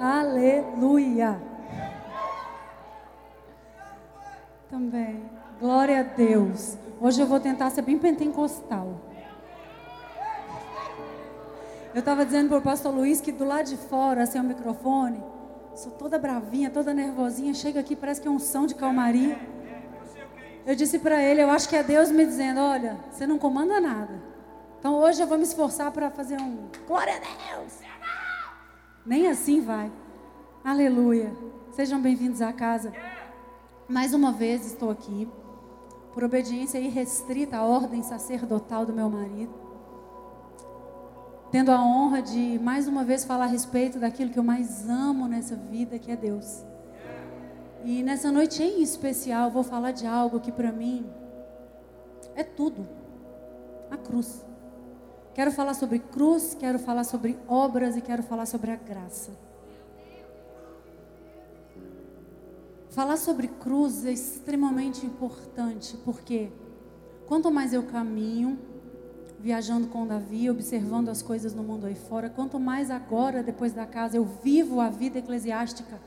Aleluia. 0.00 1.40
Também. 4.70 5.28
Glória 5.58 6.00
a 6.00 6.02
Deus. 6.02 6.76
Hoje 7.00 7.20
eu 7.20 7.26
vou 7.26 7.40
tentar 7.40 7.70
ser 7.70 7.82
bem 7.82 7.98
pentecostal. 7.98 9.00
Eu 11.92 11.98
estava 11.98 12.24
dizendo 12.24 12.48
para 12.48 12.58
o 12.58 12.62
pastor 12.62 12.94
Luiz 12.94 13.20
que 13.20 13.32
do 13.32 13.44
lado 13.44 13.66
de 13.66 13.76
fora, 13.76 14.24
sem 14.24 14.40
o 14.40 14.44
microfone, 14.44 15.20
sou 15.74 15.90
toda 15.92 16.18
bravinha, 16.18 16.70
toda 16.70 16.94
nervosinha, 16.94 17.52
chega 17.54 17.80
aqui, 17.80 17.96
parece 17.96 18.20
que 18.20 18.28
é 18.28 18.30
um 18.30 18.38
som 18.38 18.66
de 18.66 18.74
calmaria. 18.74 19.38
Eu 20.64 20.76
disse 20.76 20.98
para 20.98 21.20
ele, 21.20 21.42
eu 21.42 21.50
acho 21.50 21.68
que 21.68 21.74
é 21.74 21.82
Deus 21.82 22.10
me 22.10 22.24
dizendo, 22.24 22.60
olha, 22.60 22.96
você 23.10 23.26
não 23.26 23.38
comanda 23.38 23.80
nada. 23.80 24.22
Então 24.78 24.94
hoje 24.94 25.20
eu 25.20 25.26
vou 25.26 25.38
me 25.38 25.44
esforçar 25.44 25.90
para 25.90 26.08
fazer 26.10 26.40
um 26.40 26.68
glória 26.86 27.14
a 27.14 27.18
Deus. 27.18 27.72
Nem 29.06 29.28
assim 29.28 29.60
vai. 29.60 29.90
Aleluia. 30.62 31.32
Sejam 31.72 32.00
bem-vindos 32.00 32.42
à 32.42 32.52
casa. 32.52 32.92
Mais 33.88 34.12
uma 34.12 34.32
vez 34.32 34.66
estou 34.66 34.90
aqui 34.90 35.28
por 36.12 36.24
obediência 36.24 36.78
irrestrita 36.78 37.56
à 37.56 37.64
ordem 37.64 38.02
sacerdotal 38.02 38.84
do 38.84 38.92
meu 38.92 39.08
marido. 39.08 39.54
Tendo 41.50 41.70
a 41.70 41.82
honra 41.82 42.20
de 42.20 42.58
mais 42.58 42.86
uma 42.86 43.04
vez 43.04 43.24
falar 43.24 43.44
a 43.44 43.48
respeito 43.48 43.98
daquilo 43.98 44.30
que 44.30 44.38
eu 44.38 44.44
mais 44.44 44.88
amo 44.88 45.26
nessa 45.26 45.56
vida, 45.56 45.98
que 45.98 46.10
é 46.10 46.16
Deus. 46.16 46.62
E 47.84 48.02
nessa 48.02 48.30
noite 48.30 48.62
em 48.62 48.82
especial, 48.82 49.50
vou 49.50 49.62
falar 49.62 49.92
de 49.92 50.06
algo 50.06 50.40
que 50.40 50.52
para 50.52 50.70
mim 50.70 51.06
é 52.34 52.44
tudo: 52.44 52.86
a 53.90 53.96
cruz. 53.96 54.44
Quero 55.34 55.52
falar 55.52 55.74
sobre 55.74 55.98
cruz, 55.98 56.56
quero 56.58 56.78
falar 56.78 57.04
sobre 57.04 57.38
obras 57.46 57.96
e 57.96 58.00
quero 58.00 58.22
falar 58.22 58.46
sobre 58.46 58.70
a 58.70 58.76
graça. 58.76 59.30
Falar 62.90 63.16
sobre 63.16 63.48
cruz 63.48 64.04
é 64.04 64.12
extremamente 64.12 65.06
importante, 65.06 65.96
porque 66.04 66.50
quanto 67.26 67.50
mais 67.50 67.72
eu 67.72 67.84
caminho, 67.84 68.58
viajando 69.38 69.86
com 69.86 70.06
Davi, 70.06 70.50
observando 70.50 71.08
as 71.08 71.22
coisas 71.22 71.54
no 71.54 71.62
mundo 71.62 71.86
aí 71.86 71.94
fora, 71.94 72.28
quanto 72.28 72.58
mais 72.58 72.90
agora, 72.90 73.42
depois 73.42 73.72
da 73.72 73.86
casa, 73.86 74.16
eu 74.16 74.24
vivo 74.24 74.80
a 74.80 74.88
vida 74.90 75.18
eclesiástica 75.18 76.00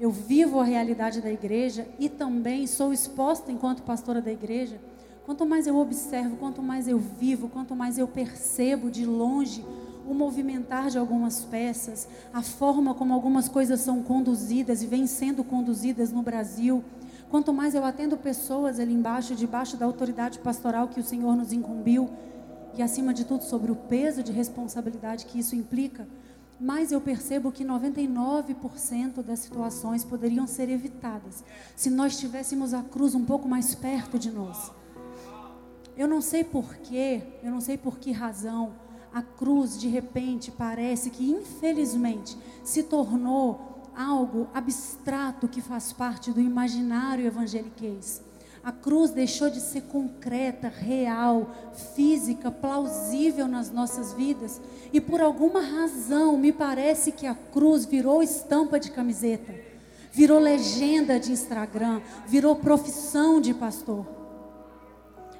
eu 0.00 0.10
vivo 0.12 0.60
a 0.60 0.64
realidade 0.64 1.20
da 1.20 1.30
igreja 1.30 1.86
e 1.98 2.08
também 2.08 2.66
sou 2.66 2.92
exposta 2.92 3.50
enquanto 3.50 3.82
pastora 3.82 4.22
da 4.22 4.30
igreja, 4.30 4.80
quanto 5.28 5.44
mais 5.44 5.66
eu 5.66 5.76
observo, 5.76 6.38
quanto 6.38 6.62
mais 6.62 6.88
eu 6.88 6.98
vivo, 6.98 7.50
quanto 7.50 7.76
mais 7.76 7.98
eu 7.98 8.08
percebo 8.08 8.90
de 8.90 9.04
longe 9.04 9.62
o 10.08 10.14
movimentar 10.14 10.88
de 10.88 10.96
algumas 10.96 11.44
peças, 11.44 12.08
a 12.32 12.40
forma 12.40 12.94
como 12.94 13.12
algumas 13.12 13.46
coisas 13.46 13.80
são 13.80 14.02
conduzidas 14.02 14.82
e 14.82 14.86
vêm 14.86 15.06
sendo 15.06 15.44
conduzidas 15.44 16.10
no 16.10 16.22
Brasil, 16.22 16.82
quanto 17.28 17.52
mais 17.52 17.74
eu 17.74 17.84
atendo 17.84 18.16
pessoas 18.16 18.80
ali 18.80 18.94
embaixo, 18.94 19.34
debaixo 19.34 19.76
da 19.76 19.84
autoridade 19.84 20.38
pastoral 20.38 20.88
que 20.88 20.98
o 20.98 21.04
Senhor 21.04 21.36
nos 21.36 21.52
incumbiu, 21.52 22.08
e 22.74 22.82
acima 22.82 23.12
de 23.12 23.26
tudo 23.26 23.44
sobre 23.44 23.70
o 23.70 23.76
peso 23.76 24.22
de 24.22 24.32
responsabilidade 24.32 25.26
que 25.26 25.38
isso 25.38 25.54
implica, 25.54 26.08
mas 26.58 26.90
eu 26.90 27.02
percebo 27.02 27.52
que 27.52 27.66
99% 27.66 29.22
das 29.22 29.40
situações 29.40 30.06
poderiam 30.06 30.46
ser 30.46 30.70
evitadas 30.70 31.44
se 31.76 31.90
nós 31.90 32.16
tivéssemos 32.16 32.72
a 32.72 32.82
cruz 32.82 33.14
um 33.14 33.26
pouco 33.26 33.46
mais 33.46 33.74
perto 33.74 34.18
de 34.18 34.30
nós. 34.30 34.77
Eu 35.98 36.06
não 36.06 36.20
sei 36.20 36.44
porquê, 36.44 37.22
eu 37.42 37.50
não 37.50 37.60
sei 37.60 37.76
por 37.76 37.98
que 37.98 38.12
razão, 38.12 38.72
a 39.12 39.20
cruz 39.20 39.76
de 39.76 39.88
repente 39.88 40.48
parece 40.48 41.10
que 41.10 41.28
infelizmente 41.28 42.38
se 42.62 42.84
tornou 42.84 43.82
algo 43.96 44.46
abstrato 44.54 45.48
que 45.48 45.60
faz 45.60 45.92
parte 45.92 46.30
do 46.30 46.40
imaginário 46.40 47.26
evangeliquez. 47.26 48.22
A 48.62 48.70
cruz 48.70 49.10
deixou 49.10 49.50
de 49.50 49.60
ser 49.60 49.82
concreta, 49.82 50.68
real, 50.68 51.50
física, 51.96 52.48
plausível 52.48 53.48
nas 53.48 53.72
nossas 53.72 54.12
vidas. 54.12 54.60
E 54.92 55.00
por 55.00 55.20
alguma 55.20 55.60
razão, 55.60 56.38
me 56.38 56.52
parece 56.52 57.10
que 57.10 57.26
a 57.26 57.34
cruz 57.34 57.84
virou 57.84 58.22
estampa 58.22 58.78
de 58.78 58.92
camiseta, 58.92 59.52
virou 60.12 60.38
legenda 60.38 61.18
de 61.18 61.32
Instagram, 61.32 62.00
virou 62.28 62.54
profissão 62.54 63.40
de 63.40 63.52
pastor. 63.52 64.17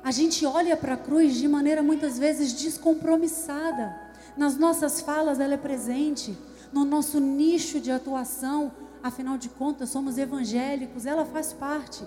A 0.09 0.11
gente 0.11 0.47
olha 0.47 0.75
para 0.75 0.95
a 0.95 0.97
cruz 0.97 1.35
de 1.35 1.47
maneira 1.47 1.83
muitas 1.83 2.19
vezes 2.19 2.55
descompromissada. 2.55 3.95
Nas 4.39 4.57
nossas 4.57 5.03
falas, 5.03 5.39
ela 5.39 5.53
é 5.53 5.59
presente. 5.59 6.35
No 6.73 6.83
nosso 6.83 7.21
nicho 7.21 7.79
de 7.79 7.91
atuação, 7.91 8.73
afinal 9.03 9.37
de 9.37 9.51
contas, 9.51 9.91
somos 9.91 10.17
evangélicos, 10.17 11.05
ela 11.05 11.27
faz 11.27 11.53
parte 11.53 12.03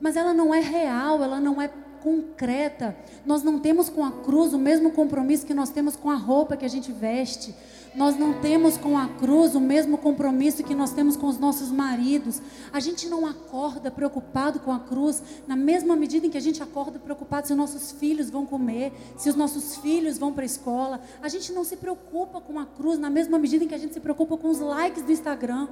mas 0.00 0.16
ela 0.16 0.32
não 0.32 0.54
é 0.54 0.60
real, 0.60 1.22
ela 1.22 1.40
não 1.40 1.60
é 1.60 1.68
concreta. 2.02 2.96
Nós 3.24 3.42
não 3.42 3.58
temos 3.58 3.88
com 3.88 4.04
a 4.04 4.10
cruz 4.10 4.52
o 4.52 4.58
mesmo 4.58 4.90
compromisso 4.90 5.46
que 5.46 5.54
nós 5.54 5.70
temos 5.70 5.96
com 5.96 6.10
a 6.10 6.14
roupa 6.14 6.56
que 6.56 6.64
a 6.64 6.68
gente 6.68 6.92
veste. 6.92 7.54
Nós 7.94 8.16
não 8.16 8.34
temos 8.34 8.76
com 8.76 8.96
a 8.96 9.08
cruz 9.08 9.54
o 9.54 9.60
mesmo 9.60 9.98
compromisso 9.98 10.62
que 10.62 10.74
nós 10.74 10.92
temos 10.92 11.16
com 11.16 11.26
os 11.26 11.38
nossos 11.38 11.70
maridos. 11.70 12.40
A 12.72 12.80
gente 12.80 13.08
não 13.08 13.26
acorda 13.26 13.90
preocupado 13.90 14.60
com 14.60 14.72
a 14.72 14.78
cruz 14.78 15.22
na 15.46 15.56
mesma 15.56 15.96
medida 15.96 16.26
em 16.26 16.30
que 16.30 16.38
a 16.38 16.40
gente 16.40 16.62
acorda 16.62 16.98
preocupado 16.98 17.46
se 17.46 17.52
os 17.52 17.58
nossos 17.58 17.92
filhos 17.92 18.30
vão 18.30 18.46
comer, 18.46 18.92
se 19.16 19.28
os 19.28 19.34
nossos 19.34 19.76
filhos 19.76 20.18
vão 20.18 20.32
para 20.32 20.42
a 20.42 20.46
escola. 20.46 21.00
A 21.20 21.28
gente 21.28 21.52
não 21.52 21.64
se 21.64 21.76
preocupa 21.76 22.40
com 22.40 22.58
a 22.58 22.66
cruz 22.66 22.98
na 22.98 23.10
mesma 23.10 23.38
medida 23.38 23.64
em 23.64 23.68
que 23.68 23.74
a 23.74 23.78
gente 23.78 23.94
se 23.94 24.00
preocupa 24.00 24.36
com 24.36 24.48
os 24.48 24.60
likes 24.60 25.02
do 25.02 25.10
Instagram. 25.10 25.68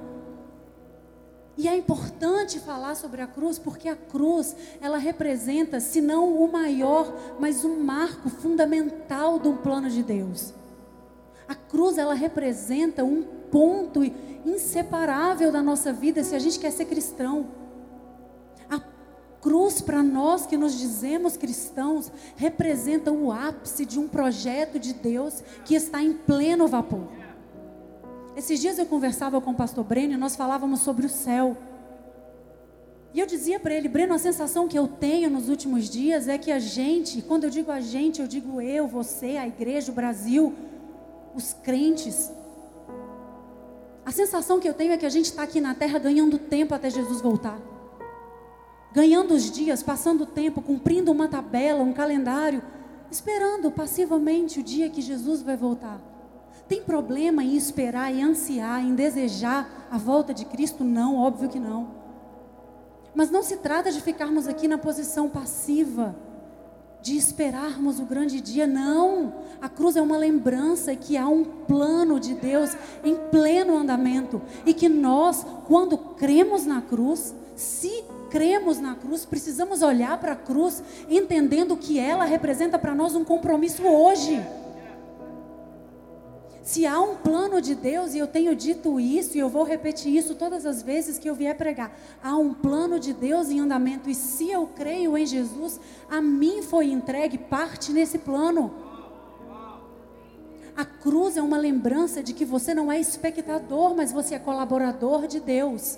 E 1.57 1.67
é 1.67 1.75
importante 1.75 2.59
falar 2.59 2.95
sobre 2.95 3.19
a 3.19 3.27
cruz 3.27 3.57
porque 3.57 3.89
a 3.89 3.95
cruz, 3.95 4.55
ela 4.79 4.99
representa, 4.99 5.79
se 5.79 5.99
não 5.99 6.35
o 6.35 6.51
maior, 6.51 7.11
mas 7.39 7.65
um 7.65 7.83
marco 7.83 8.29
fundamental 8.29 9.39
do 9.39 9.53
plano 9.53 9.89
de 9.89 10.03
Deus. 10.03 10.53
A 11.47 11.55
cruz, 11.55 11.97
ela 11.97 12.13
representa 12.13 13.03
um 13.03 13.23
ponto 13.23 14.03
inseparável 14.45 15.51
da 15.51 15.63
nossa 15.63 15.91
vida 15.91 16.23
se 16.23 16.35
a 16.35 16.39
gente 16.39 16.59
quer 16.59 16.71
ser 16.71 16.85
cristão. 16.85 17.47
A 18.69 18.79
cruz, 19.41 19.81
para 19.81 20.03
nós 20.03 20.45
que 20.45 20.57
nos 20.57 20.77
dizemos 20.77 21.37
cristãos, 21.37 22.11
representa 22.35 23.11
o 23.11 23.31
ápice 23.31 23.83
de 23.83 23.97
um 23.97 24.07
projeto 24.07 24.77
de 24.77 24.93
Deus 24.93 25.41
que 25.65 25.73
está 25.73 26.03
em 26.03 26.13
pleno 26.13 26.67
vapor. 26.67 27.07
Esses 28.37 28.59
dias 28.59 28.77
eu 28.77 28.85
conversava 28.85 29.41
com 29.41 29.49
o 29.49 29.55
pastor 29.55 29.83
Breno 29.83 30.13
e 30.13 30.17
nós 30.17 30.35
falávamos 30.35 30.81
sobre 30.81 31.07
o 31.07 31.09
céu. 31.09 31.57
E 33.11 33.19
eu 33.19 33.25
dizia 33.25 33.59
para 33.59 33.73
ele, 33.73 33.89
Breno, 33.89 34.13
a 34.13 34.19
sensação 34.19 34.67
que 34.67 34.77
eu 34.77 34.87
tenho 34.87 35.27
nos 35.27 35.49
últimos 35.49 35.89
dias 35.89 36.27
é 36.27 36.37
que 36.37 36.51
a 36.51 36.59
gente, 36.59 37.23
quando 37.23 37.45
eu 37.45 37.49
digo 37.49 37.71
a 37.71 37.81
gente, 37.81 38.21
eu 38.21 38.27
digo 38.27 38.61
eu, 38.61 38.87
você, 38.87 39.37
a 39.37 39.47
igreja, 39.47 39.91
o 39.91 39.95
Brasil, 39.95 40.53
os 41.33 41.51
crentes. 41.51 42.31
A 44.05 44.11
sensação 44.11 44.59
que 44.59 44.69
eu 44.69 44.73
tenho 44.75 44.93
é 44.93 44.97
que 44.97 45.05
a 45.07 45.09
gente 45.09 45.25
está 45.25 45.41
aqui 45.41 45.59
na 45.59 45.73
terra 45.73 45.97
ganhando 45.97 46.37
tempo 46.37 46.75
até 46.75 46.91
Jesus 46.91 47.19
voltar. 47.19 47.59
Ganhando 48.93 49.33
os 49.33 49.49
dias, 49.49 49.81
passando 49.81 50.21
o 50.21 50.27
tempo, 50.27 50.61
cumprindo 50.61 51.11
uma 51.11 51.27
tabela, 51.27 51.81
um 51.81 51.91
calendário, 51.91 52.61
esperando 53.09 53.71
passivamente 53.71 54.59
o 54.59 54.63
dia 54.63 54.91
que 54.91 55.01
Jesus 55.01 55.41
vai 55.41 55.57
voltar. 55.57 56.16
Tem 56.67 56.81
problema 56.81 57.43
em 57.43 57.55
esperar, 57.55 58.13
em 58.13 58.23
ansiar, 58.23 58.83
em 58.83 58.93
desejar 58.93 59.87
a 59.89 59.97
volta 59.97 60.33
de 60.33 60.45
Cristo? 60.45 60.83
Não, 60.83 61.15
óbvio 61.17 61.49
que 61.49 61.59
não. 61.59 61.87
Mas 63.15 63.31
não 63.31 63.41
se 63.41 63.57
trata 63.57 63.91
de 63.91 64.01
ficarmos 64.01 64.47
aqui 64.47 64.67
na 64.67 64.77
posição 64.77 65.29
passiva, 65.29 66.15
de 67.01 67.15
esperarmos 67.15 67.99
o 67.99 68.05
grande 68.05 68.41
dia, 68.41 68.67
não. 68.67 69.33
A 69.61 69.69
cruz 69.69 69.95
é 69.95 70.01
uma 70.01 70.17
lembrança 70.17 70.95
que 70.95 71.15
há 71.15 71.27
um 71.27 71.43
plano 71.43 72.19
de 72.19 72.33
Deus 72.33 72.75
em 73.03 73.15
pleno 73.31 73.77
andamento 73.77 74.41
e 74.65 74.73
que 74.73 74.89
nós, 74.89 75.45
quando 75.65 75.97
cremos 75.97 76.65
na 76.65 76.81
cruz, 76.81 77.33
se 77.55 78.03
cremos 78.29 78.77
na 78.77 78.93
cruz, 78.93 79.25
precisamos 79.25 79.81
olhar 79.81 80.19
para 80.19 80.33
a 80.33 80.35
cruz 80.35 80.83
entendendo 81.09 81.77
que 81.77 81.97
ela 81.97 82.25
representa 82.25 82.77
para 82.77 82.93
nós 82.93 83.15
um 83.15 83.23
compromisso 83.23 83.83
hoje. 83.83 84.39
Se 86.67 86.85
há 86.85 86.99
um 86.99 87.15
plano 87.15 87.61
de 87.61 87.73
Deus, 87.73 88.13
e 88.13 88.17
eu 88.17 88.27
tenho 88.27 88.53
dito 88.53 88.99
isso, 88.99 89.37
e 89.37 89.39
eu 89.39 89.47
vou 89.47 89.63
repetir 89.63 90.13
isso 90.13 90.35
todas 90.35 90.65
as 90.65 90.81
vezes 90.81 91.17
que 91.17 91.29
eu 91.29 91.33
vier 91.33 91.55
pregar, 91.55 91.97
há 92.21 92.35
um 92.35 92.53
plano 92.53 92.99
de 92.99 93.13
Deus 93.13 93.49
em 93.49 93.61
andamento, 93.61 94.09
e 94.09 94.13
se 94.13 94.51
eu 94.51 94.67
creio 94.75 95.17
em 95.17 95.25
Jesus, 95.25 95.79
a 96.09 96.19
mim 96.19 96.61
foi 96.61 96.87
entregue 96.87 97.37
parte 97.37 97.93
nesse 97.93 98.17
plano. 98.17 98.73
A 100.75 100.83
cruz 100.83 101.37
é 101.37 101.41
uma 101.41 101.57
lembrança 101.57 102.21
de 102.21 102.33
que 102.33 102.43
você 102.43 102.73
não 102.73 102.91
é 102.91 102.99
espectador, 102.99 103.95
mas 103.95 104.11
você 104.11 104.35
é 104.35 104.39
colaborador 104.39 105.25
de 105.25 105.39
Deus. 105.39 105.97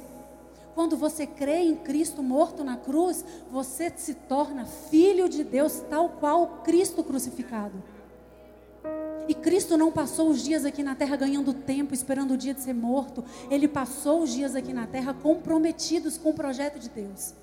Quando 0.76 0.96
você 0.96 1.26
crê 1.26 1.64
em 1.64 1.78
Cristo 1.78 2.22
morto 2.22 2.64
na 2.64 2.78
cruz, 2.78 3.26
você 3.52 3.92
se 3.96 4.14
torna 4.14 4.68
filho 4.68 5.28
de 5.28 5.44
Deus, 5.44 5.84
tal 5.90 6.10
qual 6.10 6.62
Cristo 6.64 7.04
crucificado. 7.04 7.82
E 9.28 9.34
Cristo 9.36 9.78
não 9.78 9.92
passou 9.92 10.30
os 10.30 10.44
dias 10.44 10.66
aqui 10.66 10.82
na 10.82 10.96
terra 10.96 11.16
ganhando 11.16 11.54
tempo, 11.54 11.94
esperando 11.94 12.34
o 12.34 12.38
dia 12.38 12.54
de 12.54 12.62
ser 12.62 12.74
morto. 12.74 13.24
Ele 13.50 13.68
passou 13.68 14.24
os 14.24 14.32
dias 14.32 14.56
aqui 14.56 14.74
na 14.74 14.88
terra 14.88 15.14
comprometidos 15.14 16.18
com 16.18 16.30
o 16.30 16.34
projeto 16.34 16.80
de 16.80 16.90
Deus. 16.90 17.36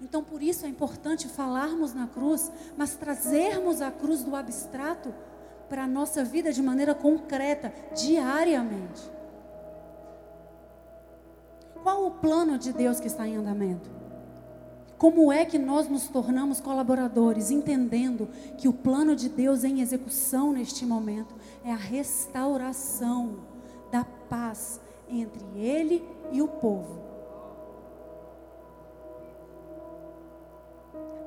Então, 0.00 0.22
por 0.22 0.42
isso 0.42 0.64
é 0.64 0.68
importante 0.68 1.26
falarmos 1.26 1.92
na 1.92 2.06
cruz, 2.06 2.52
mas 2.76 2.94
trazermos 2.94 3.80
a 3.80 3.90
cruz 3.90 4.22
do 4.22 4.36
abstrato 4.36 5.12
para 5.68 5.84
a 5.84 5.88
nossa 5.88 6.22
vida 6.22 6.52
de 6.52 6.62
maneira 6.62 6.94
concreta, 6.94 7.72
diariamente. 7.94 9.02
Qual 11.82 12.06
o 12.06 12.10
plano 12.12 12.58
de 12.58 12.72
Deus 12.72 13.00
que 13.00 13.06
está 13.06 13.26
em 13.26 13.36
andamento? 13.36 13.90
Como 14.98 15.30
é 15.30 15.44
que 15.44 15.58
nós 15.58 15.88
nos 15.88 16.08
tornamos 16.08 16.58
colaboradores, 16.58 17.50
entendendo 17.50 18.28
que 18.56 18.66
o 18.66 18.72
plano 18.72 19.14
de 19.14 19.28
Deus 19.28 19.62
em 19.62 19.80
execução 19.80 20.52
neste 20.52 20.86
momento 20.86 21.34
é 21.62 21.70
a 21.70 21.76
restauração 21.76 23.40
da 23.92 24.04
paz 24.04 24.80
entre 25.08 25.44
Ele 25.54 26.02
e 26.32 26.40
o 26.40 26.48
povo? 26.48 26.98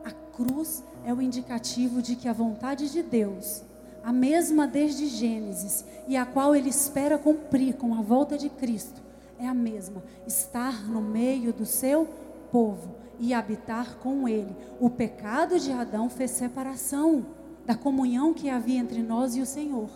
A 0.04 0.12
cruz 0.36 0.84
é 1.06 1.14
o 1.14 1.22
indicativo 1.22 2.02
de 2.02 2.16
que 2.16 2.28
a 2.28 2.34
vontade 2.34 2.92
de 2.92 3.04
Deus, 3.04 3.62
a 4.04 4.12
mesma 4.12 4.66
desde 4.66 5.06
Gênesis 5.06 5.86
e 6.08 6.18
a 6.18 6.26
qual 6.26 6.56
Ele 6.56 6.70
espera 6.70 7.20
cumprir 7.20 7.76
com 7.76 7.94
a 7.94 8.02
volta 8.02 8.36
de 8.36 8.50
Cristo, 8.50 9.00
é 9.38 9.48
a 9.48 9.54
mesma: 9.54 10.02
estar 10.26 10.90
no 10.90 11.04
meio 11.04 11.54
do 11.54 11.68
seu 11.68 12.08
povo 12.52 13.09
e 13.20 13.34
habitar 13.34 13.98
com 13.98 14.28
ele. 14.28 14.56
O 14.80 14.90
pecado 14.90 15.60
de 15.60 15.72
Adão 15.72 16.10
fez 16.10 16.32
separação 16.32 17.26
da 17.66 17.76
comunhão 17.76 18.34
que 18.34 18.50
havia 18.50 18.80
entre 18.80 19.04
nós 19.04 19.36
e 19.36 19.42
o 19.42 19.46
Senhor. 19.46 19.90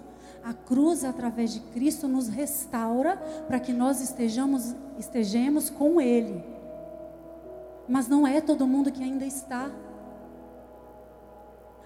A 0.44 0.54
cruz, 0.54 1.06
através 1.06 1.54
de 1.54 1.62
Cristo, 1.62 2.08
nos 2.08 2.28
restaura 2.28 3.16
para 3.48 3.60
que 3.60 3.72
nós 3.72 4.02
estejamos, 4.02 4.76
estejamos 5.00 5.70
com 5.70 6.02
Ele. 6.02 6.44
Mas 7.88 8.10
não 8.10 8.28
é 8.28 8.42
todo 8.42 8.68
mundo 8.68 8.92
que 8.92 9.02
ainda 9.02 9.26
está. 9.26 9.72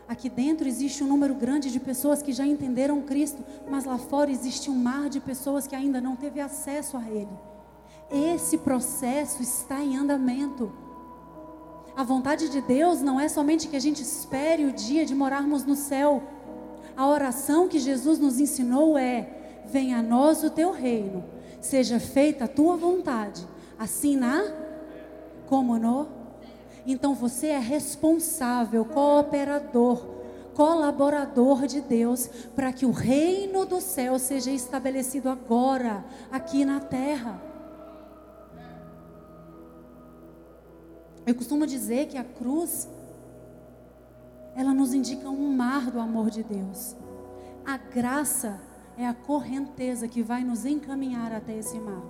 Aqui 0.07 0.27
dentro 0.27 0.67
existe 0.67 1.03
um 1.03 1.07
número 1.07 1.35
grande 1.35 1.71
de 1.71 1.79
pessoas 1.79 2.21
que 2.21 2.33
já 2.33 2.47
entenderam 2.47 3.01
Cristo, 3.01 3.43
mas 3.69 3.85
lá 3.85 3.97
fora 3.97 4.31
existe 4.31 4.71
um 4.71 4.75
mar 4.75 5.07
de 5.09 5.19
pessoas 5.19 5.67
que 5.67 5.75
ainda 5.75 6.01
não 6.01 6.15
teve 6.15 6.39
acesso 6.39 6.97
a 6.97 7.07
Ele. 7.07 7.29
Esse 8.09 8.57
processo 8.57 9.43
está 9.43 9.83
em 9.83 9.97
andamento. 9.97 10.86
A 11.97 12.03
vontade 12.03 12.47
de 12.49 12.61
Deus 12.61 13.01
não 13.01 13.19
é 13.19 13.27
somente 13.27 13.67
que 13.67 13.75
a 13.75 13.79
gente 13.79 14.03
espere 14.03 14.65
o 14.65 14.71
dia 14.71 15.03
de 15.03 15.15
morarmos 15.15 15.65
no 15.65 15.75
céu. 15.75 16.21
A 16.95 17.07
oração 17.07 17.67
que 17.67 17.79
Jesus 17.79 18.19
nos 18.19 18.39
ensinou 18.39 18.95
é: 18.95 19.63
venha 19.65 19.97
a 19.97 20.03
nós 20.03 20.43
o 20.43 20.51
teu 20.51 20.71
reino, 20.71 21.23
seja 21.59 21.99
feita 21.99 22.45
a 22.45 22.47
tua 22.47 22.77
vontade, 22.77 23.47
assim 23.79 24.15
na 24.15 24.43
como 25.47 25.79
no. 25.79 26.07
Então 26.85 27.15
você 27.15 27.47
é 27.47 27.57
responsável, 27.57 28.85
cooperador, 28.85 30.05
colaborador 30.53 31.65
de 31.65 31.81
Deus 31.81 32.29
para 32.55 32.71
que 32.71 32.85
o 32.85 32.91
reino 32.91 33.65
do 33.65 33.81
céu 33.81 34.19
seja 34.19 34.51
estabelecido 34.51 35.29
agora, 35.29 36.05
aqui 36.31 36.63
na 36.63 36.79
terra. 36.79 37.46
Eu 41.27 41.35
costumo 41.35 41.67
dizer 41.67 42.07
que 42.07 42.17
a 42.17 42.23
cruz, 42.23 42.87
ela 44.55 44.73
nos 44.73 44.93
indica 44.93 45.29
um 45.29 45.51
mar 45.53 45.91
do 45.91 45.99
amor 45.99 46.29
de 46.29 46.41
Deus. 46.41 46.95
A 47.65 47.75
graça 47.75 48.61
é 48.97 49.05
a 49.05 49.13
correnteza 49.13 50.07
que 50.07 50.23
vai 50.23 50.45
nos 50.45 50.65
encaminhar 50.65 51.33
até 51.33 51.53
esse 51.57 51.77
mar. 51.79 52.01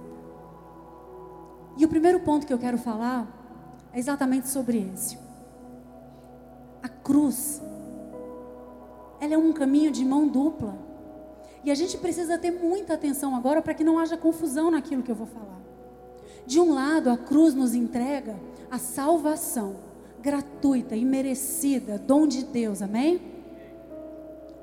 E 1.76 1.84
o 1.84 1.90
primeiro 1.90 2.20
ponto 2.20 2.46
que 2.46 2.54
eu 2.54 2.60
quero 2.60 2.78
falar 2.78 3.28
é 3.92 3.98
exatamente 3.98 4.50
sobre 4.50 4.88
esse. 4.94 5.18
A 6.84 6.88
cruz, 6.88 7.60
ela 9.20 9.34
é 9.34 9.38
um 9.38 9.52
caminho 9.52 9.92
de 9.92 10.06
mão 10.06 10.28
dupla. 10.28 10.78
E 11.64 11.72
a 11.72 11.76
gente 11.76 11.98
precisa 11.98 12.38
ter 12.38 12.52
muita 12.52 12.94
atenção 12.94 13.36
agora 13.36 13.64
para 13.64 13.74
que 13.74 13.84
não 13.84 13.98
haja 13.98 14.16
confusão 14.16 14.70
naquilo 14.70 15.02
que 15.02 15.10
eu 15.10 15.16
vou 15.16 15.26
falar. 15.26 15.60
De 16.46 16.60
um 16.60 16.72
lado, 16.76 17.10
a 17.10 17.18
cruz 17.18 17.56
nos 17.56 17.74
entrega 17.74 18.36
a 18.70 18.78
salvação 18.78 19.78
gratuita 20.22 20.96
e 20.96 21.06
merecida, 21.06 21.98
dom 21.98 22.28
de 22.28 22.44
Deus, 22.44 22.82
amém? 22.82 23.22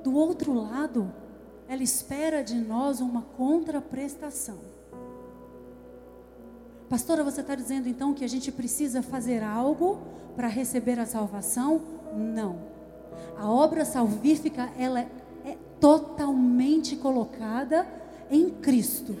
Do 0.03 0.13
outro 0.15 0.53
lado, 0.53 1.11
ela 1.67 1.81
espera 1.81 2.43
de 2.43 2.55
nós 2.55 2.99
uma 2.99 3.23
contraprestação. 3.35 4.59
Pastora, 6.87 7.23
você 7.23 7.41
está 7.41 7.55
dizendo 7.55 7.89
então 7.89 8.13
que 8.13 8.23
a 8.23 8.29
gente 8.29 8.51
precisa 8.51 9.01
fazer 9.01 9.41
algo 9.41 9.97
para 10.35 10.47
receber 10.47 10.99
a 10.99 11.05
salvação? 11.05 11.81
Não. 12.15 12.59
A 13.37 13.49
obra 13.49 13.83
salvífica, 13.83 14.69
ela 14.77 14.99
é 14.99 15.57
totalmente 15.79 16.95
colocada 16.95 17.87
em 18.29 18.49
Cristo. 18.49 19.15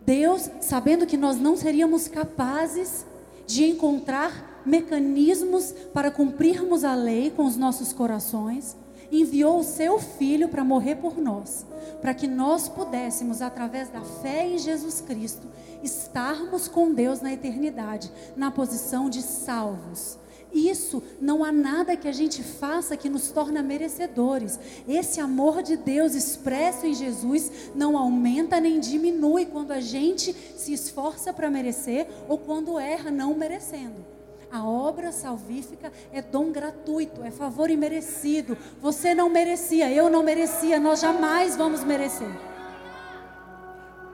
Deus, 0.00 0.50
sabendo 0.62 1.06
que 1.06 1.16
nós 1.16 1.38
não 1.38 1.56
seríamos 1.56 2.08
capazes 2.08 3.04
de 3.50 3.64
encontrar 3.64 4.62
mecanismos 4.64 5.74
para 5.92 6.08
cumprirmos 6.08 6.84
a 6.84 6.94
lei 6.94 7.30
com 7.30 7.44
os 7.44 7.56
nossos 7.56 7.92
corações, 7.92 8.76
enviou 9.10 9.58
o 9.58 9.64
seu 9.64 9.98
filho 9.98 10.48
para 10.48 10.62
morrer 10.62 10.94
por 10.96 11.18
nós, 11.18 11.66
para 12.00 12.14
que 12.14 12.28
nós 12.28 12.68
pudéssemos, 12.68 13.42
através 13.42 13.88
da 13.88 14.02
fé 14.02 14.46
em 14.46 14.56
Jesus 14.56 15.00
Cristo, 15.00 15.48
estarmos 15.82 16.68
com 16.68 16.94
Deus 16.94 17.20
na 17.20 17.32
eternidade, 17.32 18.12
na 18.36 18.52
posição 18.52 19.10
de 19.10 19.20
salvos. 19.20 20.16
Isso 20.52 21.02
não 21.20 21.44
há 21.44 21.52
nada 21.52 21.96
que 21.96 22.08
a 22.08 22.12
gente 22.12 22.42
faça 22.42 22.96
que 22.96 23.08
nos 23.08 23.30
torna 23.30 23.62
merecedores. 23.62 24.58
Esse 24.88 25.20
amor 25.20 25.62
de 25.62 25.76
Deus 25.76 26.14
expresso 26.14 26.86
em 26.86 26.94
Jesus 26.94 27.50
não 27.74 27.96
aumenta 27.96 28.60
nem 28.60 28.80
diminui 28.80 29.46
quando 29.46 29.72
a 29.72 29.80
gente 29.80 30.34
se 30.56 30.72
esforça 30.72 31.32
para 31.32 31.50
merecer 31.50 32.06
ou 32.28 32.38
quando 32.38 32.78
erra 32.78 33.10
não 33.10 33.34
merecendo. 33.34 34.04
A 34.50 34.66
obra 34.66 35.12
salvífica 35.12 35.92
é 36.12 36.20
dom 36.20 36.50
gratuito, 36.50 37.22
é 37.22 37.30
favor 37.30 37.70
imerecido. 37.70 38.58
Você 38.80 39.14
não 39.14 39.28
merecia, 39.28 39.92
eu 39.92 40.10
não 40.10 40.24
merecia, 40.24 40.80
nós 40.80 41.00
jamais 41.00 41.56
vamos 41.56 41.84
merecer 41.84 42.50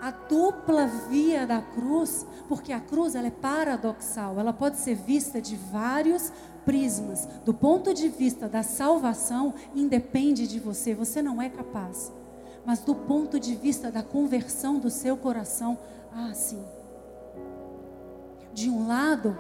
a 0.07 0.13
dupla 0.13 0.87
via 0.87 1.45
da 1.45 1.61
cruz, 1.61 2.25
porque 2.49 2.73
a 2.73 2.79
cruz 2.79 3.17
ela 3.17 3.27
é 3.27 3.31
paradoxal, 3.31 4.39
ela 4.39 4.53
pode 4.53 4.77
ser 4.77 4.95
vista 4.95 5.43
de 5.43 5.57
vários 5.57 6.33
prismas. 6.65 7.27
Do 7.45 7.53
ponto 7.53 7.93
de 7.93 8.09
vista 8.09 8.49
da 8.49 8.63
salvação, 8.63 9.53
independe 9.75 10.47
de 10.47 10.61
você, 10.61 10.95
você 10.95 11.21
não 11.21 11.43
é 11.43 11.49
capaz. 11.51 12.13
Mas 12.65 12.79
do 12.79 12.95
ponto 12.95 13.41
de 13.41 13.57
vista 13.57 13.91
da 13.91 14.01
conversão 14.01 14.79
do 14.79 14.91
seu 14.91 15.17
coração, 15.17 15.77
ah, 16.13 16.33
sim. 16.33 16.65
De 18.55 18.71
um 18.71 18.87
lado, 18.87 19.37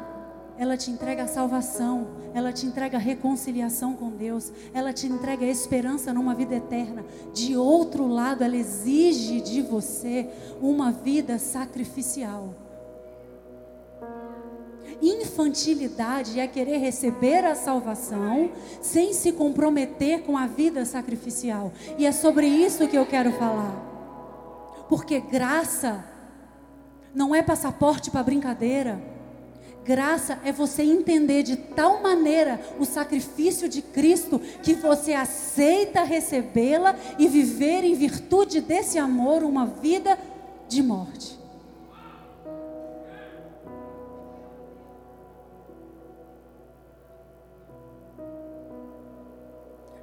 ela 0.58 0.76
te 0.76 0.90
entrega 0.90 1.24
a 1.24 1.28
salvação, 1.28 2.08
ela 2.34 2.52
te 2.52 2.66
entrega 2.66 2.96
a 2.96 3.00
reconciliação 3.00 3.94
com 3.94 4.10
Deus, 4.10 4.52
ela 4.72 4.92
te 4.92 5.06
entrega 5.06 5.44
a 5.44 5.48
esperança 5.48 6.12
numa 6.12 6.34
vida 6.34 6.56
eterna. 6.56 7.04
De 7.32 7.56
outro 7.56 8.06
lado, 8.06 8.42
ela 8.42 8.56
exige 8.56 9.40
de 9.40 9.62
você 9.62 10.28
uma 10.60 10.90
vida 10.90 11.38
sacrificial. 11.38 12.54
Infantilidade 15.00 16.40
é 16.40 16.46
querer 16.46 16.78
receber 16.78 17.44
a 17.44 17.54
salvação 17.54 18.50
sem 18.80 19.12
se 19.12 19.32
comprometer 19.32 20.22
com 20.22 20.38
a 20.38 20.46
vida 20.46 20.84
sacrificial. 20.84 21.72
E 21.98 22.06
é 22.06 22.12
sobre 22.12 22.46
isso 22.46 22.88
que 22.88 22.96
eu 22.96 23.04
quero 23.04 23.30
falar. 23.32 23.74
Porque 24.88 25.20
graça 25.20 26.04
não 27.14 27.34
é 27.34 27.42
passaporte 27.42 28.10
para 28.10 28.22
brincadeira. 28.22 29.15
Graça 29.86 30.40
é 30.44 30.50
você 30.50 30.82
entender 30.82 31.44
de 31.44 31.54
tal 31.54 32.02
maneira 32.02 32.60
o 32.76 32.84
sacrifício 32.84 33.68
de 33.68 33.80
Cristo 33.80 34.40
que 34.60 34.74
você 34.74 35.12
aceita 35.12 36.02
recebê-la 36.02 36.96
e 37.16 37.28
viver 37.28 37.84
em 37.84 37.94
virtude 37.94 38.60
desse 38.60 38.98
amor 38.98 39.44
uma 39.44 39.64
vida 39.64 40.18
de 40.68 40.82
morte. 40.82 41.38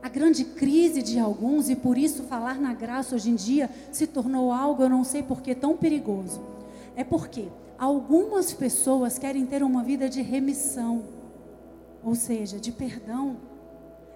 A 0.02 0.08
grande 0.08 0.46
crise 0.46 1.02
de 1.02 1.20
alguns, 1.20 1.70
e 1.70 1.76
por 1.76 1.98
isso 1.98 2.24
falar 2.24 2.58
na 2.58 2.74
graça 2.74 3.16
hoje 3.16 3.30
em 3.30 3.36
dia 3.36 3.70
se 3.92 4.08
tornou 4.08 4.54
algo, 4.54 4.84
eu 4.84 4.90
não 4.90 5.04
sei 5.04 5.22
porquê, 5.24 5.54
tão 5.54 5.76
perigoso. 5.76 6.42
É 6.96 7.04
porque 7.04 7.48
Algumas 7.78 8.54
pessoas 8.54 9.18
querem 9.18 9.46
ter 9.46 9.64
uma 9.64 9.84
vida 9.84 10.10
de 10.10 10.22
remissão, 10.22 11.04
ou 12.04 12.16
seja, 12.16 12.60
de 12.60 12.72
perdão. 12.72 13.38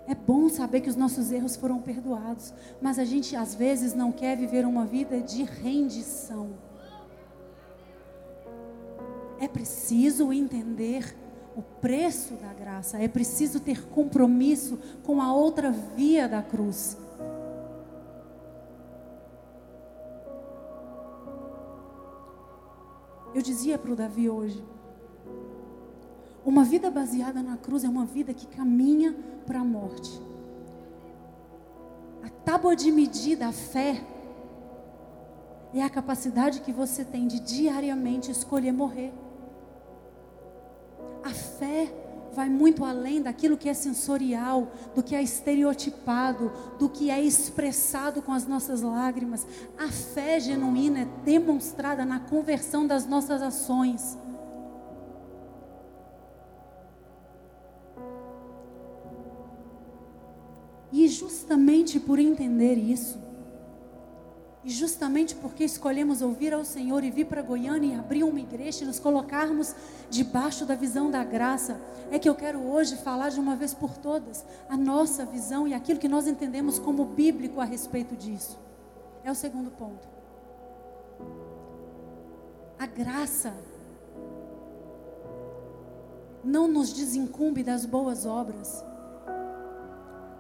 É 0.08 0.16
bom 0.16 0.48
saber 0.48 0.82
que 0.82 0.90
os 0.90 0.96
nossos 0.96 1.32
erros 1.32 1.56
foram 1.56 1.82
perdoados, 1.82 2.54
mas 2.82 2.98
a 2.98 3.04
gente 3.04 3.36
às 3.36 3.54
vezes 3.54 3.94
não 3.94 4.12
quer 4.12 4.38
viver 4.38 4.66
uma 4.66 4.86
vida 4.86 5.20
de 5.20 5.44
rendição. 5.44 6.52
É 9.40 9.48
preciso 9.48 10.32
entender 10.32 11.16
o 11.56 11.62
preço 11.62 12.36
da 12.36 12.54
graça, 12.54 13.02
é 13.02 13.08
preciso 13.08 13.60
ter 13.60 13.88
compromisso 13.88 14.80
com 15.04 15.22
a 15.22 15.34
outra 15.34 15.72
via 15.72 16.28
da 16.28 16.42
cruz. 16.42 16.98
Eu 23.34 23.42
dizia 23.42 23.78
para 23.78 23.92
o 23.92 23.96
Davi 23.96 24.30
hoje: 24.30 24.64
uma 26.46 26.64
vida 26.64 26.90
baseada 26.90 27.44
na 27.44 27.58
cruz 27.58 27.84
é 27.84 27.90
uma 27.90 28.06
vida 28.06 28.34
que 28.34 28.48
caminha 28.48 29.16
para 29.46 29.60
a 29.60 29.64
morte. 29.64 30.22
A 32.24 32.30
tábua 32.30 32.76
de 32.76 32.92
medir 32.92 33.38
da 33.38 33.52
fé 33.52 34.02
é 35.74 35.84
a 35.84 35.90
capacidade 35.90 36.62
que 36.62 36.72
você 36.72 37.04
tem 37.04 37.28
de 37.28 37.40
diariamente 37.40 38.32
escolher 38.32 38.72
morrer. 38.72 39.14
A 41.24 41.30
fé 41.30 41.94
vai 42.38 42.50
muito 42.50 42.86
além 42.86 43.20
daquilo 43.20 43.58
que 43.58 43.68
é 43.68 43.74
sensorial, 43.74 44.72
do 44.94 45.02
que 45.02 45.16
é 45.16 45.24
estereotipado, 45.24 46.52
do 46.78 46.88
que 46.88 47.10
é 47.10 47.20
expressado 47.20 48.22
com 48.22 48.32
as 48.32 48.46
nossas 48.46 48.84
lágrimas. 48.84 49.44
A 49.76 49.88
fé 49.88 50.40
genuína 50.40 51.00
é 51.00 51.08
demonstrada 51.26 52.06
na 52.06 52.20
conversão 52.20 52.86
das 52.86 53.08
nossas 53.08 53.42
ações. 53.42 54.16
E 60.92 61.08
justamente 61.08 62.00
por 62.00 62.20
entender 62.20 62.76
isso, 62.76 63.18
e 64.68 64.70
justamente 64.70 65.34
porque 65.34 65.64
escolhemos 65.64 66.22
ouvir 66.22 66.54
ao 66.54 66.66
Senhor 66.66 67.02
e 67.02 67.10
vir 67.10 67.26
para 67.26 67.42
Goiânia 67.42 67.96
e 67.96 67.98
abrir 67.98 68.26
uma 68.26 68.42
igreja 68.42 68.84
e 68.84 68.86
nos 68.86 69.00
colocarmos 69.00 69.74
debaixo 70.10 70.66
da 70.66 70.76
visão 70.76 71.10
da 71.10 71.24
graça, 71.24 71.80
é 72.12 72.20
que 72.20 72.28
eu 72.28 72.36
quero 72.36 72.60
hoje 72.60 72.98
falar 72.98 73.30
de 73.30 73.40
uma 73.40 73.56
vez 73.56 73.74
por 73.74 73.98
todas 73.98 74.46
a 74.68 74.76
nossa 74.76 75.26
visão 75.26 75.70
e 75.70 75.74
aquilo 75.74 76.02
que 76.02 76.10
nós 76.10 76.28
entendemos 76.28 76.80
como 76.80 77.06
bíblico 77.06 77.62
a 77.62 77.64
respeito 77.64 78.14
disso. 78.18 78.60
É 79.24 79.32
o 79.32 79.36
segundo 79.36 79.72
ponto. 79.72 80.06
A 82.78 82.86
graça 82.86 83.54
não 86.44 86.68
nos 86.68 86.92
desincumbe 86.92 87.64
das 87.64 87.86
boas 87.86 88.26
obras. 88.26 88.84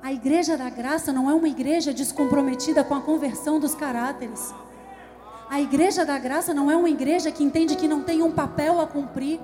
A 0.01 0.13
igreja 0.13 0.55
da 0.55 0.69
graça 0.69 1.11
não 1.11 1.29
é 1.29 1.33
uma 1.33 1.49
igreja 1.49 1.93
descomprometida 1.93 2.83
com 2.83 2.93
a 2.93 3.01
conversão 3.01 3.59
dos 3.59 3.73
caráteres. 3.73 4.53
A 5.49 5.59
igreja 5.59 6.05
da 6.05 6.17
graça 6.17 6.53
não 6.53 6.69
é 6.69 6.75
uma 6.75 6.89
igreja 6.89 7.31
que 7.31 7.43
entende 7.43 7.75
que 7.75 7.87
não 7.87 8.03
tem 8.03 8.21
um 8.21 8.31
papel 8.31 8.79
a 8.79 8.87
cumprir, 8.87 9.39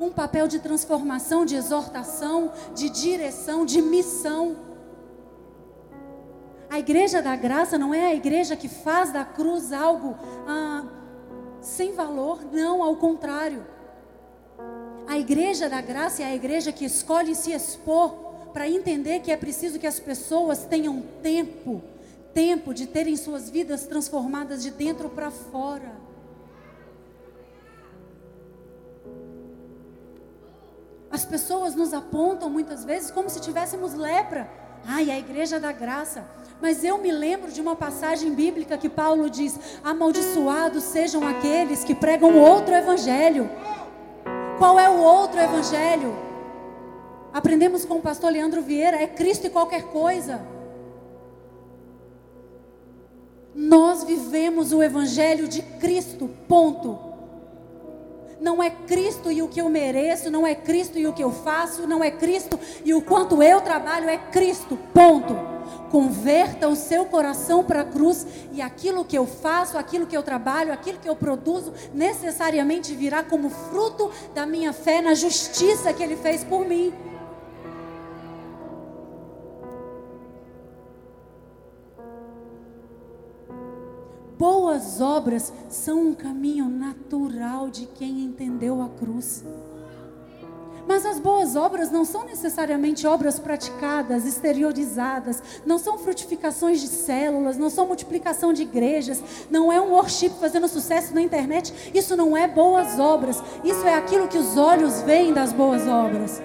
um 0.00 0.10
papel 0.10 0.48
de 0.48 0.60
transformação, 0.60 1.44
de 1.44 1.56
exortação, 1.56 2.52
de 2.74 2.88
direção, 2.88 3.66
de 3.66 3.82
missão. 3.82 4.56
A 6.70 6.78
igreja 6.78 7.20
da 7.20 7.34
graça 7.34 7.76
não 7.76 7.92
é 7.92 8.06
a 8.06 8.14
igreja 8.14 8.56
que 8.56 8.68
faz 8.68 9.12
da 9.12 9.24
cruz 9.24 9.72
algo 9.72 10.16
ah, 10.46 10.84
sem 11.60 11.92
valor, 11.92 12.40
não, 12.52 12.82
ao 12.82 12.96
contrário. 12.96 13.66
A 15.06 15.18
igreja 15.18 15.68
da 15.68 15.80
graça 15.80 16.22
é 16.22 16.26
a 16.26 16.34
igreja 16.34 16.70
que 16.70 16.84
escolhe 16.84 17.34
se 17.34 17.52
expor 17.52 18.27
para 18.52 18.68
entender 18.68 19.20
que 19.20 19.30
é 19.30 19.36
preciso 19.36 19.78
que 19.78 19.86
as 19.86 20.00
pessoas 20.00 20.64
tenham 20.64 21.02
tempo, 21.22 21.82
tempo 22.34 22.74
de 22.74 22.86
terem 22.86 23.16
suas 23.16 23.48
vidas 23.48 23.86
transformadas 23.86 24.62
de 24.62 24.70
dentro 24.70 25.08
para 25.08 25.30
fora. 25.30 25.92
As 31.10 31.24
pessoas 31.24 31.74
nos 31.74 31.94
apontam 31.94 32.50
muitas 32.50 32.84
vezes 32.84 33.10
como 33.10 33.30
se 33.30 33.40
tivéssemos 33.40 33.94
lepra. 33.94 34.48
Ai, 34.86 35.10
a 35.10 35.18
igreja 35.18 35.58
da 35.58 35.72
graça. 35.72 36.24
Mas 36.60 36.82
eu 36.84 36.98
me 36.98 37.10
lembro 37.10 37.50
de 37.50 37.60
uma 37.60 37.76
passagem 37.76 38.34
bíblica 38.34 38.76
que 38.76 38.88
Paulo 38.88 39.30
diz: 39.30 39.58
Amaldiçoados 39.82 40.84
sejam 40.84 41.26
aqueles 41.26 41.84
que 41.84 41.94
pregam 41.94 42.36
outro 42.36 42.74
evangelho. 42.74 43.48
Qual 44.58 44.78
é 44.78 44.88
o 44.88 44.98
outro 44.98 45.40
evangelho? 45.40 46.27
Aprendemos 47.32 47.84
com 47.84 47.96
o 47.96 48.02
pastor 48.02 48.32
Leandro 48.32 48.62
Vieira: 48.62 48.96
é 48.96 49.06
Cristo 49.06 49.46
e 49.46 49.50
qualquer 49.50 49.84
coisa. 49.84 50.40
Nós 53.54 54.04
vivemos 54.04 54.72
o 54.72 54.82
Evangelho 54.82 55.48
de 55.48 55.62
Cristo, 55.62 56.28
ponto. 56.46 56.98
Não 58.40 58.62
é 58.62 58.70
Cristo 58.70 59.32
e 59.32 59.42
o 59.42 59.48
que 59.48 59.60
eu 59.60 59.68
mereço, 59.68 60.30
não 60.30 60.46
é 60.46 60.54
Cristo 60.54 60.96
e 60.96 61.08
o 61.08 61.12
que 61.12 61.24
eu 61.24 61.32
faço, 61.32 61.86
não 61.86 62.04
é 62.04 62.10
Cristo 62.10 62.58
e 62.84 62.94
o 62.94 63.02
quanto 63.02 63.42
eu 63.42 63.60
trabalho, 63.60 64.08
é 64.08 64.16
Cristo, 64.16 64.78
ponto. 64.94 65.34
Converta 65.90 66.68
o 66.68 66.76
seu 66.76 67.04
coração 67.06 67.64
para 67.64 67.80
a 67.80 67.84
cruz 67.84 68.24
e 68.52 68.62
aquilo 68.62 69.04
que 69.04 69.18
eu 69.18 69.26
faço, 69.26 69.76
aquilo 69.76 70.06
que 70.06 70.16
eu 70.16 70.22
trabalho, 70.22 70.72
aquilo 70.72 70.98
que 70.98 71.08
eu 71.08 71.16
produzo, 71.16 71.72
necessariamente 71.92 72.94
virá 72.94 73.24
como 73.24 73.50
fruto 73.50 74.10
da 74.34 74.46
minha 74.46 74.72
fé 74.72 75.02
na 75.02 75.14
justiça 75.14 75.92
que 75.92 76.02
Ele 76.02 76.16
fez 76.16 76.44
por 76.44 76.64
mim. 76.64 76.92
Boas 84.38 85.00
obras 85.00 85.52
são 85.68 86.10
um 86.10 86.14
caminho 86.14 86.68
natural 86.68 87.68
de 87.68 87.86
quem 87.86 88.20
entendeu 88.20 88.80
a 88.80 88.88
cruz. 88.88 89.44
Mas 90.86 91.04
as 91.04 91.18
boas 91.18 91.54
obras 91.54 91.90
não 91.90 92.04
são 92.04 92.24
necessariamente 92.24 93.06
obras 93.06 93.38
praticadas, 93.38 94.24
exteriorizadas, 94.24 95.42
não 95.66 95.76
são 95.76 95.98
frutificações 95.98 96.80
de 96.80 96.86
células, 96.86 97.58
não 97.58 97.68
são 97.68 97.86
multiplicação 97.86 98.54
de 98.54 98.62
igrejas, 98.62 99.22
não 99.50 99.70
é 99.70 99.78
um 99.78 99.90
worship 99.90 100.30
fazendo 100.40 100.66
sucesso 100.66 101.14
na 101.14 101.20
internet. 101.20 101.74
Isso 101.92 102.16
não 102.16 102.34
é 102.34 102.48
boas 102.48 102.98
obras, 102.98 103.42
isso 103.62 103.84
é 103.86 103.94
aquilo 103.94 104.28
que 104.28 104.38
os 104.38 104.56
olhos 104.56 105.02
veem 105.02 105.34
das 105.34 105.52
boas 105.52 105.86
obras. 105.86 106.40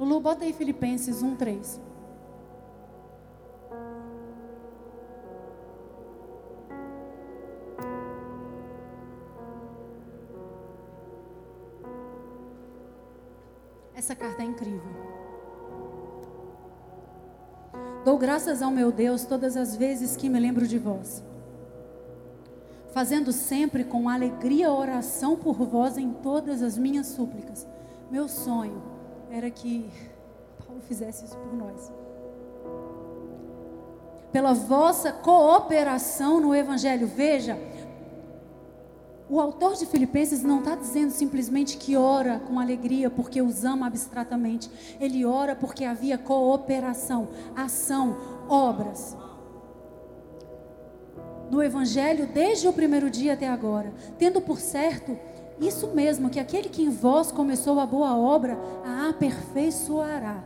Lulu, 0.00 0.18
bota 0.18 0.44
aí 0.44 0.52
Filipenses 0.52 1.22
1, 1.22 1.36
3. 1.36 1.87
Essa 14.08 14.16
carta 14.16 14.42
é 14.42 14.46
incrível. 14.46 14.90
Dou 18.06 18.16
graças 18.16 18.62
ao 18.62 18.70
meu 18.70 18.90
Deus 18.90 19.26
todas 19.26 19.54
as 19.54 19.76
vezes 19.76 20.16
que 20.16 20.30
me 20.30 20.40
lembro 20.40 20.66
de 20.66 20.78
vós, 20.78 21.22
fazendo 22.90 23.32
sempre 23.32 23.84
com 23.84 24.08
alegria 24.08 24.72
oração 24.72 25.36
por 25.36 25.56
vós 25.56 25.98
em 25.98 26.10
todas 26.10 26.62
as 26.62 26.78
minhas 26.78 27.08
súplicas. 27.08 27.66
Meu 28.10 28.28
sonho 28.28 28.82
era 29.30 29.50
que 29.50 29.90
Paulo 30.66 30.80
fizesse 30.80 31.26
isso 31.26 31.36
por 31.36 31.52
nós. 31.52 31.92
Pela 34.32 34.54
vossa 34.54 35.12
cooperação 35.12 36.40
no 36.40 36.54
Evangelho. 36.54 37.06
Veja, 37.06 37.58
o 39.30 39.40
autor 39.40 39.74
de 39.74 39.84
Filipenses 39.84 40.42
não 40.42 40.60
está 40.60 40.74
dizendo 40.74 41.10
simplesmente 41.10 41.76
que 41.76 41.96
ora 41.96 42.40
com 42.40 42.58
alegria 42.58 43.10
porque 43.10 43.42
os 43.42 43.64
ama 43.64 43.86
abstratamente. 43.86 44.70
Ele 44.98 45.24
ora 45.24 45.54
porque 45.54 45.84
havia 45.84 46.16
cooperação, 46.16 47.28
ação, 47.54 48.16
obras. 48.48 49.14
No 51.50 51.62
Evangelho, 51.62 52.26
desde 52.26 52.68
o 52.68 52.72
primeiro 52.72 53.10
dia 53.10 53.34
até 53.34 53.48
agora, 53.48 53.92
tendo 54.18 54.40
por 54.40 54.58
certo 54.58 55.18
isso 55.60 55.88
mesmo, 55.88 56.30
que 56.30 56.40
aquele 56.40 56.68
que 56.68 56.82
em 56.82 56.90
vós 56.90 57.30
começou 57.30 57.80
a 57.80 57.86
boa 57.86 58.16
obra, 58.16 58.58
a 58.84 59.10
aperfeiçoará 59.10 60.42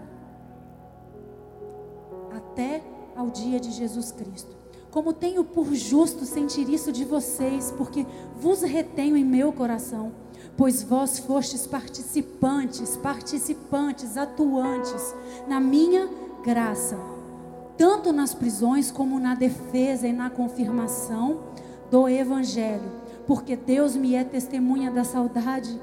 até 2.35 2.83
ao 3.15 3.31
dia 3.31 3.61
de 3.61 3.71
Jesus 3.71 4.11
Cristo. 4.11 4.62
Como 4.93 5.15
tenho 5.15 5.43
por 5.43 5.75
justo 5.75 6.27
sentir 6.27 6.69
isso 6.69 6.93
de 6.93 7.03
vocês, 7.03 7.73
porque 7.79 8.07
vos 8.37 8.61
retenho 8.61 9.17
em 9.17 9.25
meu 9.25 9.51
coração, 9.51 10.13
pois 10.55 10.83
vós 10.83 11.19
fostes 11.19 11.67
participantes, 11.67 12.95
participantes, 12.99 14.19
atuantes 14.19 15.15
na 15.49 15.59
minha 15.59 16.11
graça, 16.45 16.99
tanto 17.79 18.13
nas 18.13 18.35
prisões 18.35 18.91
como 18.91 19.19
na 19.19 19.35
defesa 19.35 20.07
e 20.07 20.13
na 20.13 20.29
confirmação 20.29 21.41
do 21.91 22.07
evangelho, 22.07 22.93
porque 23.27 23.57
Deus 23.57 23.97
me 23.97 24.15
é 24.15 24.23
testemunha 24.23 24.91
da 24.91 25.05
saudade 25.05 25.81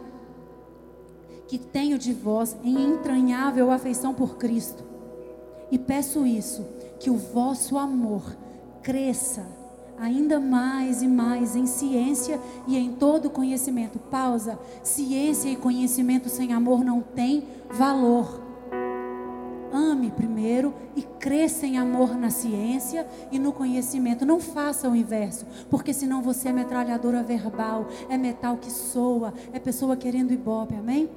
que 1.47 1.57
tenho 1.57 1.97
de 1.97 2.13
vós 2.13 2.55
em 2.63 2.79
entranhável 2.79 3.71
afeição 3.71 4.13
por 4.13 4.37
Cristo. 4.37 4.83
E 5.71 5.79
peço 5.79 6.27
isso, 6.27 6.63
que 6.99 7.09
o 7.09 7.17
vosso 7.17 7.75
amor 7.75 8.37
cresça 8.81 9.45
ainda 9.99 10.39
mais 10.39 11.01
e 11.01 11.07
mais 11.07 11.55
em 11.55 11.65
ciência 11.65 12.39
e 12.65 12.77
em 12.77 12.93
todo 12.93 13.29
conhecimento. 13.29 13.99
Pausa. 13.99 14.57
Ciência 14.81 15.49
e 15.49 15.55
conhecimento 15.55 16.29
sem 16.29 16.53
amor 16.53 16.83
não 16.83 17.01
tem 17.01 17.43
valor. 17.69 18.47
Ame 19.71 20.09
primeiro 20.09 20.73
e 20.95 21.03
cresça 21.03 21.67
em 21.67 21.77
amor 21.77 22.15
na 22.15 22.31
ciência 22.31 23.05
e 23.31 23.37
no 23.37 23.51
conhecimento. 23.51 24.25
Não 24.25 24.39
faça 24.39 24.89
o 24.89 24.95
inverso, 24.95 25.45
porque 25.69 25.93
senão 25.93 26.23
você 26.23 26.49
é 26.49 26.53
metralhadora 26.53 27.21
verbal, 27.21 27.87
é 28.09 28.17
metal 28.17 28.57
que 28.57 28.71
soa, 28.71 29.33
é 29.53 29.59
pessoa 29.59 29.95
querendo 29.95 30.33
ibope. 30.33 30.73
Amém? 30.75 31.07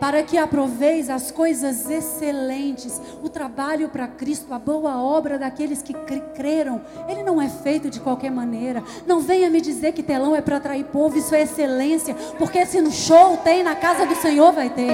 Para 0.00 0.22
que 0.22 0.38
aproveis 0.38 1.10
as 1.10 1.30
coisas 1.30 1.90
excelentes, 1.90 3.00
o 3.22 3.28
trabalho 3.28 3.88
para 3.88 4.06
Cristo, 4.06 4.52
a 4.54 4.58
boa 4.58 5.02
obra 5.02 5.38
daqueles 5.38 5.82
que 5.82 5.92
creram. 6.34 6.80
Ele 7.08 7.22
não 7.22 7.40
é 7.42 7.48
feito 7.48 7.90
de 7.90 8.00
qualquer 8.00 8.30
maneira. 8.30 8.82
Não 9.06 9.20
venha 9.20 9.50
me 9.50 9.60
dizer 9.60 9.92
que 9.92 10.02
telão 10.02 10.36
é 10.36 10.40
para 10.40 10.56
atrair 10.56 10.84
povo, 10.84 11.18
isso 11.18 11.34
é 11.34 11.42
excelência, 11.42 12.14
porque 12.38 12.64
se 12.64 12.80
no 12.80 12.92
show 12.92 13.36
tem, 13.38 13.62
na 13.62 13.74
casa 13.74 14.06
do 14.06 14.14
Senhor 14.14 14.52
vai 14.52 14.70
ter. 14.70 14.92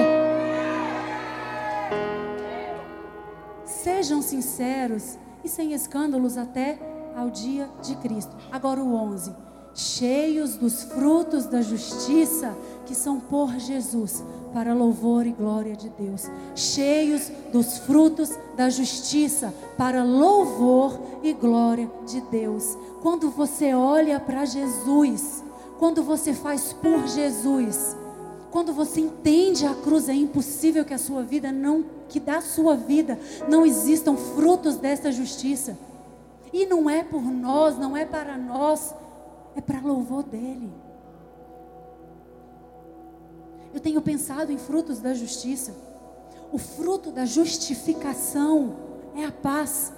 Sejam 3.65 4.21
sinceros 4.21 5.17
e 5.43 5.49
sem 5.49 5.73
escândalos 5.73 6.37
até 6.37 6.79
ao 7.15 7.29
dia 7.29 7.69
de 7.83 7.95
Cristo. 7.97 8.35
Agora 8.51 8.81
o 8.81 8.95
11. 8.95 9.33
Cheios 9.75 10.55
dos 10.55 10.83
frutos 10.83 11.45
da 11.45 11.61
justiça 11.61 12.55
que 12.85 12.95
são 12.95 13.19
por 13.19 13.51
Jesus 13.59 14.23
para 14.55 14.73
louvor 14.73 15.27
e 15.27 15.33
glória 15.33 15.75
de 15.75 15.89
Deus, 15.89 16.31
cheios 16.55 17.29
dos 17.51 17.77
frutos 17.79 18.39
da 18.55 18.69
justiça, 18.69 19.53
para 19.77 20.01
louvor 20.01 20.97
e 21.21 21.33
glória 21.33 21.91
de 22.07 22.21
Deus. 22.21 22.77
Quando 23.01 23.29
você 23.29 23.73
olha 23.73 24.17
para 24.17 24.45
Jesus, 24.45 25.43
quando 25.77 26.01
você 26.01 26.33
faz 26.33 26.71
por 26.71 27.05
Jesus, 27.05 27.97
quando 28.49 28.71
você 28.71 29.01
entende 29.01 29.65
a 29.65 29.75
cruz, 29.75 30.07
é 30.07 30.13
impossível 30.13 30.85
que 30.85 30.93
a 30.93 30.97
sua 30.97 31.21
vida 31.21 31.51
não, 31.51 31.83
que 32.07 32.17
da 32.17 32.39
sua 32.39 32.77
vida 32.77 33.19
não 33.49 33.65
existam 33.65 34.15
frutos 34.15 34.77
dessa 34.77 35.11
justiça. 35.11 35.77
E 36.53 36.65
não 36.65 36.89
é 36.89 37.03
por 37.03 37.23
nós, 37.23 37.77
não 37.77 37.97
é 37.97 38.05
para 38.05 38.37
nós, 38.37 38.95
é 39.53 39.59
para 39.59 39.81
louvor 39.81 40.23
dele. 40.23 40.84
Eu 43.75 43.81
tenho 43.81 44.01
pensado 44.01 44.53
em 44.53 44.57
frutos 44.57 44.99
da 44.99 45.13
justiça. 45.13 45.75
O 46.49 46.57
fruto 46.57 47.11
da 47.11 47.25
justificação 47.25 48.73
é 49.13 49.25
a 49.25 49.31
paz. 49.33 49.91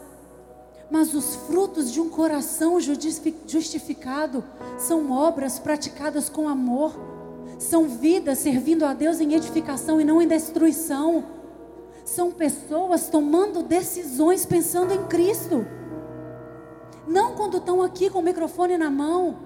Mas 0.90 1.14
os 1.14 1.36
frutos 1.36 1.92
de 1.92 2.02
um 2.02 2.10
coração 2.10 2.80
justificado 2.80 4.44
são 4.80 5.12
obras 5.12 5.60
praticadas 5.60 6.28
com 6.28 6.50
amor, 6.50 6.92
são 7.60 7.88
vidas 7.88 8.40
servindo 8.40 8.84
a 8.84 8.96
Deus 8.96 9.20
em 9.20 9.36
edificação 9.36 10.02
e 10.02 10.04
não 10.04 10.20
em 10.20 10.28
destruição. 10.28 11.24
São 12.04 12.32
pessoas 12.32 13.10
tomando 13.10 13.62
decisões 13.62 14.44
pensando 14.44 14.92
em 14.92 15.06
Cristo. 15.06 15.68
Não 17.06 17.36
quando 17.36 17.58
estão 17.58 17.84
aqui 17.84 18.10
com 18.10 18.20
o 18.20 18.24
microfone 18.24 18.76
na 18.76 18.90
mão, 18.90 19.38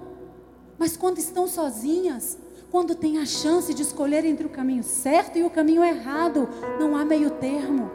mas 0.78 0.96
quando 0.96 1.18
estão 1.18 1.48
sozinhas, 1.48 2.38
quando 2.72 2.96
tem 2.96 3.18
a 3.18 3.25
chance 3.25 3.74
de 3.74 3.82
escolher 3.82 4.24
entre 4.24 4.46
o 4.46 4.50
caminho 4.50 4.82
certo 4.82 5.38
e 5.38 5.44
o 5.44 5.50
caminho 5.50 5.84
errado, 5.84 6.48
não 6.80 6.96
há 6.96 7.04
meio 7.04 7.30
termo. 7.32 7.92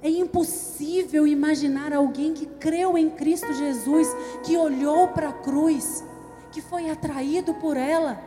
É 0.00 0.08
impossível 0.08 1.26
imaginar 1.26 1.92
alguém 1.92 2.32
que 2.32 2.46
creu 2.46 2.96
em 2.96 3.10
Cristo 3.10 3.52
Jesus, 3.52 4.08
que 4.44 4.56
olhou 4.56 5.08
para 5.08 5.30
a 5.30 5.32
cruz, 5.32 6.04
que 6.52 6.60
foi 6.60 6.88
atraído 6.88 7.54
por 7.54 7.76
ela 7.76 8.20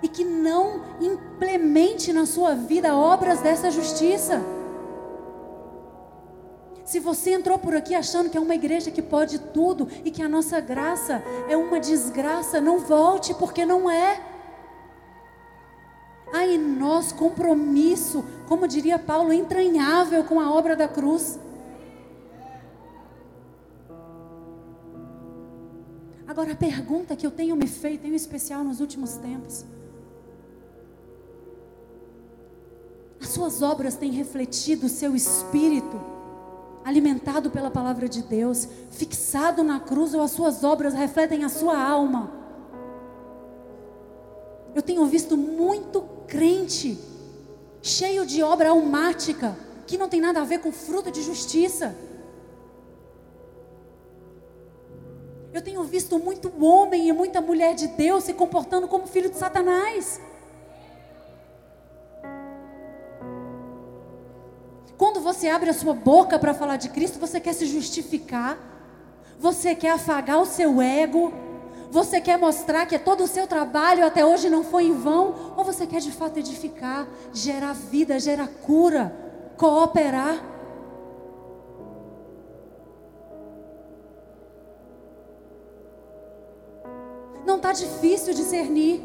e 0.00 0.08
que 0.08 0.24
não 0.24 0.82
implemente 1.00 2.12
na 2.12 2.26
sua 2.26 2.54
vida 2.54 2.96
obras 2.96 3.40
dessa 3.40 3.70
justiça. 3.70 4.40
Se 6.92 7.00
você 7.00 7.32
entrou 7.32 7.58
por 7.58 7.74
aqui 7.74 7.94
achando 7.94 8.28
que 8.28 8.36
é 8.36 8.40
uma 8.40 8.54
igreja 8.54 8.90
que 8.90 9.00
pode 9.00 9.38
tudo 9.38 9.88
e 10.04 10.10
que 10.10 10.20
a 10.20 10.28
nossa 10.28 10.60
graça 10.60 11.22
é 11.48 11.56
uma 11.56 11.80
desgraça, 11.80 12.60
não 12.60 12.80
volte, 12.80 13.32
porque 13.32 13.64
não 13.64 13.90
é. 13.90 14.22
Há 16.34 16.46
em 16.46 16.58
nós 16.58 17.10
compromisso, 17.10 18.22
como 18.46 18.68
diria 18.68 18.98
Paulo, 18.98 19.32
entranhável 19.32 20.22
com 20.24 20.38
a 20.38 20.52
obra 20.52 20.76
da 20.76 20.86
cruz. 20.86 21.40
Agora 26.28 26.52
a 26.52 26.56
pergunta 26.56 27.16
que 27.16 27.26
eu 27.26 27.30
tenho 27.30 27.56
me 27.56 27.66
feito, 27.66 28.06
em 28.06 28.14
especial 28.14 28.62
nos 28.62 28.80
últimos 28.80 29.16
tempos: 29.16 29.64
as 33.18 33.30
suas 33.30 33.62
obras 33.62 33.96
têm 33.96 34.10
refletido 34.12 34.84
o 34.84 34.90
seu 34.90 35.16
espírito? 35.16 36.11
Alimentado 36.84 37.50
pela 37.50 37.70
palavra 37.70 38.08
de 38.08 38.22
Deus, 38.22 38.68
fixado 38.90 39.62
na 39.62 39.80
cruz, 39.80 40.14
ou 40.14 40.22
as 40.22 40.30
suas 40.30 40.64
obras 40.64 40.94
refletem 40.94 41.44
a 41.44 41.48
sua 41.48 41.80
alma. 41.80 42.32
Eu 44.74 44.82
tenho 44.82 45.04
visto 45.06 45.36
muito 45.36 46.02
crente 46.26 46.98
cheio 47.82 48.24
de 48.24 48.42
obra 48.42 48.70
almática, 48.70 49.56
que 49.86 49.98
não 49.98 50.08
tem 50.08 50.20
nada 50.20 50.40
a 50.40 50.44
ver 50.44 50.60
com 50.60 50.72
fruto 50.72 51.10
de 51.10 51.22
justiça. 51.22 51.94
Eu 55.52 55.60
tenho 55.60 55.82
visto 55.84 56.18
muito 56.18 56.50
homem 56.64 57.08
e 57.08 57.12
muita 57.12 57.40
mulher 57.40 57.74
de 57.74 57.88
Deus 57.88 58.24
se 58.24 58.32
comportando 58.32 58.88
como 58.88 59.06
filho 59.06 59.28
de 59.28 59.36
Satanás. 59.36 60.18
Quando 65.02 65.18
você 65.20 65.48
abre 65.48 65.68
a 65.68 65.74
sua 65.74 65.94
boca 65.94 66.38
para 66.38 66.54
falar 66.54 66.76
de 66.76 66.88
Cristo, 66.88 67.18
você 67.18 67.40
quer 67.40 67.54
se 67.54 67.66
justificar, 67.66 68.56
você 69.36 69.74
quer 69.74 69.90
afagar 69.90 70.40
o 70.40 70.46
seu 70.46 70.80
ego, 70.80 71.32
você 71.90 72.20
quer 72.20 72.38
mostrar 72.38 72.86
que 72.86 72.96
todo 73.00 73.24
o 73.24 73.26
seu 73.26 73.48
trabalho 73.48 74.06
até 74.06 74.24
hoje 74.24 74.48
não 74.48 74.62
foi 74.62 74.84
em 74.84 74.92
vão, 74.92 75.54
ou 75.56 75.64
você 75.64 75.88
quer 75.88 76.00
de 76.00 76.12
fato 76.12 76.38
edificar, 76.38 77.08
gerar 77.34 77.72
vida, 77.72 78.20
gerar 78.20 78.46
cura, 78.46 79.12
cooperar. 79.56 80.40
Não 87.44 87.56
está 87.56 87.72
difícil 87.72 88.34
discernir. 88.34 89.02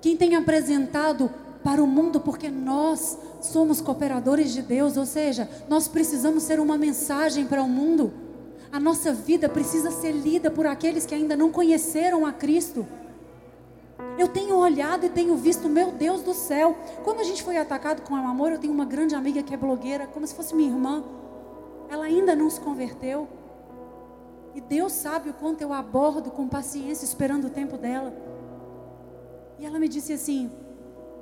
Quem 0.00 0.16
tem 0.16 0.36
apresentado 0.36 1.28
para 1.62 1.82
o 1.82 1.86
mundo, 1.86 2.20
porque 2.20 2.48
nós 2.50 3.18
somos 3.40 3.80
cooperadores 3.80 4.52
de 4.52 4.62
Deus, 4.62 4.96
ou 4.96 5.06
seja, 5.06 5.48
nós 5.68 5.88
precisamos 5.88 6.42
ser 6.42 6.60
uma 6.60 6.76
mensagem 6.76 7.46
para 7.46 7.62
o 7.62 7.68
mundo. 7.68 8.12
A 8.72 8.78
nossa 8.78 9.12
vida 9.12 9.48
precisa 9.48 9.90
ser 9.90 10.12
lida 10.12 10.50
por 10.50 10.66
aqueles 10.66 11.04
que 11.04 11.14
ainda 11.14 11.36
não 11.36 11.50
conheceram 11.50 12.24
a 12.24 12.32
Cristo. 12.32 12.86
Eu 14.18 14.28
tenho 14.28 14.56
olhado 14.56 15.04
e 15.06 15.10
tenho 15.10 15.36
visto, 15.36 15.68
meu 15.68 15.92
Deus 15.92 16.22
do 16.22 16.32
céu, 16.32 16.76
quando 17.04 17.20
a 17.20 17.24
gente 17.24 17.42
foi 17.42 17.56
atacado 17.56 18.02
com 18.02 18.14
o 18.14 18.16
amor, 18.16 18.52
eu 18.52 18.58
tenho 18.58 18.72
uma 18.72 18.84
grande 18.84 19.14
amiga 19.14 19.42
que 19.42 19.52
é 19.52 19.56
blogueira, 19.56 20.06
como 20.06 20.26
se 20.26 20.34
fosse 20.34 20.54
minha 20.54 20.70
irmã. 20.70 21.02
Ela 21.88 22.04
ainda 22.04 22.36
não 22.36 22.48
se 22.48 22.60
converteu. 22.60 23.28
E 24.54 24.60
Deus 24.60 24.92
sabe 24.92 25.30
o 25.30 25.34
quanto 25.34 25.62
eu 25.62 25.72
abordo 25.72 26.30
com 26.30 26.48
paciência, 26.48 27.04
esperando 27.04 27.46
o 27.46 27.50
tempo 27.50 27.76
dela. 27.76 28.12
E 29.58 29.66
ela 29.66 29.78
me 29.78 29.88
disse 29.88 30.12
assim: 30.12 30.50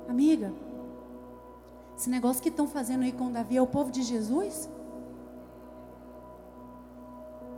Amiga, 0.09 0.51
esse 1.95 2.09
negócio 2.09 2.41
que 2.41 2.49
estão 2.49 2.67
fazendo 2.67 3.03
aí 3.03 3.11
com 3.11 3.31
Davi 3.31 3.57
é 3.57 3.61
o 3.61 3.67
povo 3.67 3.91
de 3.91 4.01
Jesus? 4.01 4.67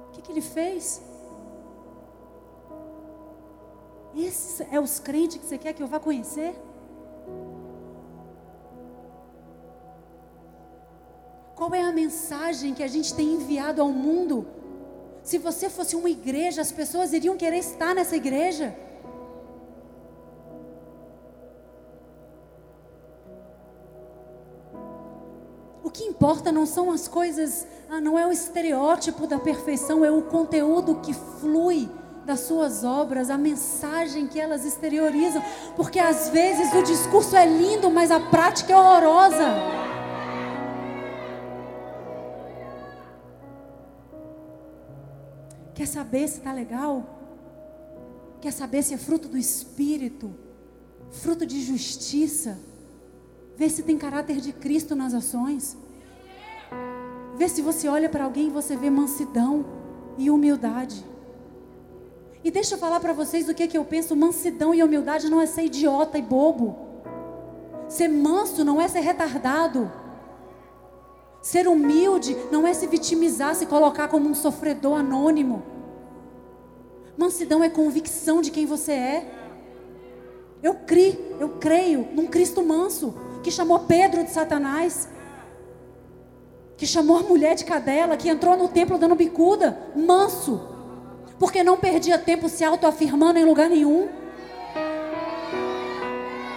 O 0.07 0.11
que, 0.11 0.21
que 0.21 0.33
ele 0.33 0.41
fez? 0.41 1.01
Esses 4.13 4.59
é 4.69 4.77
os 4.81 4.99
crentes 4.99 5.37
que 5.37 5.45
você 5.45 5.57
quer 5.57 5.71
que 5.71 5.81
eu 5.81 5.87
vá 5.87 5.97
conhecer? 5.97 6.53
Qual 11.55 11.73
é 11.73 11.81
a 11.81 11.93
mensagem 11.93 12.73
que 12.73 12.83
a 12.83 12.87
gente 12.87 13.13
tem 13.13 13.35
enviado 13.35 13.81
ao 13.81 13.89
mundo? 13.89 14.45
Se 15.23 15.37
você 15.37 15.69
fosse 15.69 15.95
uma 15.95 16.09
igreja, 16.09 16.61
as 16.61 16.71
pessoas 16.71 17.13
iriam 17.13 17.37
querer 17.37 17.59
estar 17.59 17.95
nessa 17.95 18.17
igreja. 18.17 18.75
Importa 26.21 26.51
não 26.51 26.67
são 26.67 26.91
as 26.91 27.07
coisas, 27.07 27.65
ah, 27.89 27.99
não 27.99 28.15
é 28.17 28.27
o 28.27 28.31
estereótipo 28.31 29.25
da 29.25 29.39
perfeição, 29.39 30.05
é 30.05 30.11
o 30.11 30.21
conteúdo 30.21 31.01
que 31.01 31.15
flui 31.15 31.89
das 32.23 32.41
suas 32.41 32.83
obras, 32.83 33.31
a 33.31 33.39
mensagem 33.39 34.27
que 34.27 34.39
elas 34.39 34.63
exteriorizam, 34.63 35.41
porque 35.75 35.97
às 35.97 36.29
vezes 36.29 36.71
o 36.75 36.83
discurso 36.83 37.35
é 37.35 37.47
lindo, 37.47 37.89
mas 37.89 38.11
a 38.11 38.19
prática 38.19 38.71
é 38.71 38.77
horrorosa. 38.77 39.47
Quer 45.73 45.87
saber 45.87 46.27
se 46.27 46.37
está 46.37 46.53
legal? 46.53 47.03
Quer 48.39 48.53
saber 48.53 48.83
se 48.83 48.93
é 48.93 48.97
fruto 48.97 49.27
do 49.27 49.39
Espírito, 49.39 50.31
fruto 51.09 51.47
de 51.47 51.59
justiça? 51.63 52.59
Vê 53.57 53.67
se 53.67 53.81
tem 53.81 53.97
caráter 53.97 54.39
de 54.39 54.53
Cristo 54.53 54.95
nas 54.95 55.15
ações. 55.15 55.75
Vê 57.41 57.49
se 57.49 57.63
você 57.63 57.87
olha 57.87 58.07
para 58.07 58.25
alguém 58.25 58.49
e 58.49 58.49
você 58.51 58.75
vê 58.75 58.87
mansidão 58.87 59.65
e 60.15 60.29
humildade. 60.29 61.03
E 62.43 62.51
deixa 62.51 62.75
eu 62.75 62.77
falar 62.77 62.99
para 62.99 63.13
vocês 63.13 63.49
o 63.49 63.53
que, 63.55 63.67
que 63.67 63.75
eu 63.75 63.83
penso: 63.83 64.15
mansidão 64.15 64.75
e 64.75 64.83
humildade 64.83 65.27
não 65.27 65.41
é 65.41 65.47
ser 65.47 65.63
idiota 65.63 66.19
e 66.19 66.21
bobo. 66.21 66.77
Ser 67.89 68.09
manso 68.09 68.63
não 68.63 68.79
é 68.79 68.87
ser 68.87 68.99
retardado. 68.99 69.91
Ser 71.41 71.67
humilde 71.67 72.37
não 72.51 72.67
é 72.67 72.75
se 72.75 72.85
vitimizar, 72.85 73.55
se 73.55 73.65
colocar 73.65 74.07
como 74.07 74.29
um 74.29 74.35
sofredor 74.35 74.99
anônimo. 74.99 75.63
Mansidão 77.17 77.63
é 77.63 77.69
convicção 77.69 78.39
de 78.39 78.51
quem 78.51 78.67
você 78.67 78.91
é. 78.91 79.33
Eu 80.61 80.75
criei, 80.75 81.35
eu 81.39 81.49
creio 81.59 82.07
num 82.13 82.27
Cristo 82.27 82.61
manso 82.61 83.15
que 83.41 83.49
chamou 83.49 83.79
Pedro 83.79 84.23
de 84.23 84.29
Satanás, 84.29 85.09
que 86.81 86.87
chamou 86.87 87.17
a 87.17 87.21
mulher 87.21 87.53
de 87.53 87.63
cadela, 87.63 88.17
que 88.17 88.27
entrou 88.27 88.57
no 88.57 88.67
templo 88.67 88.97
dando 88.97 89.13
bicuda, 89.13 89.77
manso 89.95 90.59
porque 91.37 91.63
não 91.63 91.77
perdia 91.77 92.17
tempo 92.17 92.49
se 92.49 92.63
autoafirmando 92.63 93.37
em 93.37 93.45
lugar 93.45 93.69
nenhum. 93.69 94.09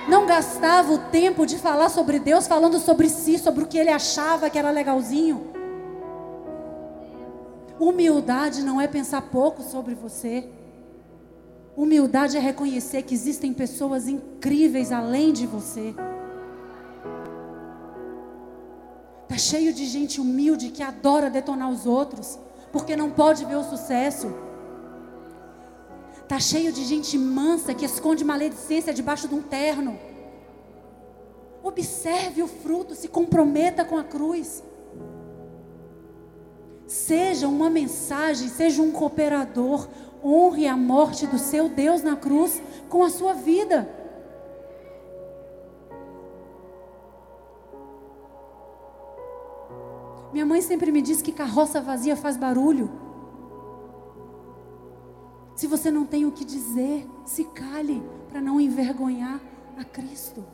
Não 0.08 0.24
gastava 0.24 0.94
o 0.94 0.98
tempo 1.10 1.44
de 1.44 1.58
falar 1.58 1.90
sobre 1.90 2.18
Deus, 2.18 2.46
falando 2.46 2.78
sobre 2.78 3.10
si, 3.10 3.38
sobre 3.38 3.64
o 3.64 3.66
que 3.66 3.76
ele 3.76 3.90
achava 3.90 4.48
que 4.48 4.58
era 4.58 4.70
legalzinho. 4.70 5.46
Humildade 7.78 8.62
não 8.62 8.80
é 8.80 8.88
pensar 8.88 9.20
pouco 9.20 9.62
sobre 9.62 9.94
você. 9.94 10.48
Humildade 11.76 12.38
é 12.38 12.40
reconhecer 12.40 13.02
que 13.02 13.12
existem 13.12 13.52
pessoas 13.52 14.08
incríveis 14.08 14.90
além 14.90 15.34
de 15.34 15.46
você. 15.46 15.94
Tá 19.34 19.38
cheio 19.38 19.72
de 19.72 19.84
gente 19.86 20.20
humilde 20.20 20.70
que 20.70 20.80
adora 20.80 21.28
detonar 21.28 21.68
os 21.68 21.86
outros, 21.86 22.38
porque 22.70 22.94
não 22.94 23.10
pode 23.10 23.44
ver 23.44 23.56
o 23.56 23.64
sucesso. 23.64 24.32
Está 26.22 26.38
cheio 26.38 26.72
de 26.72 26.84
gente 26.84 27.18
mansa 27.18 27.74
que 27.74 27.84
esconde 27.84 28.24
maledicência 28.24 28.94
debaixo 28.94 29.26
de 29.26 29.34
um 29.34 29.42
terno. 29.42 29.98
Observe 31.64 32.44
o 32.44 32.46
fruto, 32.46 32.94
se 32.94 33.08
comprometa 33.08 33.84
com 33.84 33.98
a 33.98 34.04
cruz. 34.04 34.62
Seja 36.86 37.48
uma 37.48 37.68
mensagem, 37.68 38.48
seja 38.48 38.82
um 38.82 38.92
cooperador. 38.92 39.88
Honre 40.22 40.68
a 40.68 40.76
morte 40.76 41.26
do 41.26 41.40
seu 41.40 41.68
Deus 41.68 42.04
na 42.04 42.14
cruz 42.14 42.62
com 42.88 43.02
a 43.02 43.10
sua 43.10 43.34
vida. 43.34 43.88
Minha 50.34 50.44
mãe 50.44 50.60
sempre 50.60 50.90
me 50.90 51.00
diz 51.00 51.22
que 51.22 51.30
carroça 51.30 51.80
vazia 51.80 52.16
faz 52.16 52.36
barulho. 52.36 52.90
Se 55.54 55.68
você 55.68 55.92
não 55.92 56.04
tem 56.04 56.26
o 56.26 56.32
que 56.32 56.44
dizer, 56.44 57.08
se 57.24 57.44
cale 57.44 58.02
para 58.28 58.40
não 58.40 58.60
envergonhar 58.60 59.40
a 59.78 59.84
Cristo. 59.84 60.44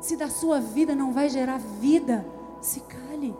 Se 0.00 0.16
da 0.16 0.28
sua 0.28 0.58
vida 0.58 0.96
não 0.96 1.12
vai 1.12 1.28
gerar 1.28 1.58
vida, 1.58 2.26
se 2.60 2.80
cale. 2.80 3.36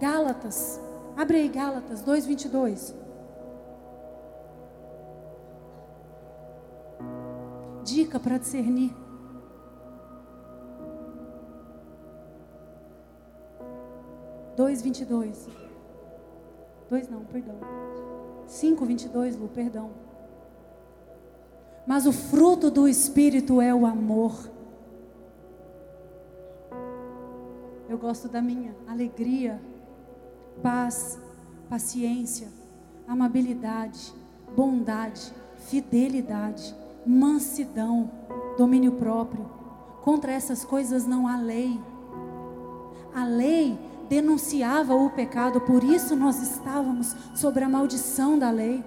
Gálatas, 0.00 0.80
abre 1.14 1.36
aí 1.36 1.48
Gálatas 1.50 2.00
2:22. 2.00 2.94
Dica 7.84 8.18
para 8.18 8.38
discernir. 8.38 9.05
Dois 14.56 14.80
vinte 14.82 15.00
e 15.00 15.04
dois. 15.04 15.48
2 16.88 17.08
não, 17.08 17.24
perdão. 17.24 17.56
5, 18.46 18.84
22, 18.84 19.36
Lu, 19.36 19.48
perdão. 19.48 19.90
Mas 21.86 22.06
o 22.06 22.12
fruto 22.12 22.70
do 22.70 22.88
Espírito 22.88 23.60
é 23.60 23.74
o 23.74 23.84
amor. 23.84 24.32
Eu 27.88 27.98
gosto 27.98 28.28
da 28.28 28.40
minha 28.40 28.74
alegria, 28.86 29.60
paz, 30.62 31.20
paciência, 31.68 32.48
amabilidade, 33.06 34.12
bondade, 34.56 35.32
fidelidade, 35.56 36.74
mansidão, 37.04 38.10
domínio 38.56 38.92
próprio. 38.92 39.48
Contra 40.02 40.32
essas 40.32 40.64
coisas 40.64 41.06
não 41.06 41.26
há 41.26 41.36
lei. 41.36 41.80
A 43.14 43.24
lei 43.24 43.78
denunciava 44.08 44.94
o 44.94 45.10
pecado, 45.10 45.60
por 45.60 45.82
isso 45.82 46.14
nós 46.16 46.40
estávamos 46.40 47.14
sobre 47.34 47.64
a 47.64 47.68
maldição 47.68 48.38
da 48.38 48.50
lei. 48.50 48.84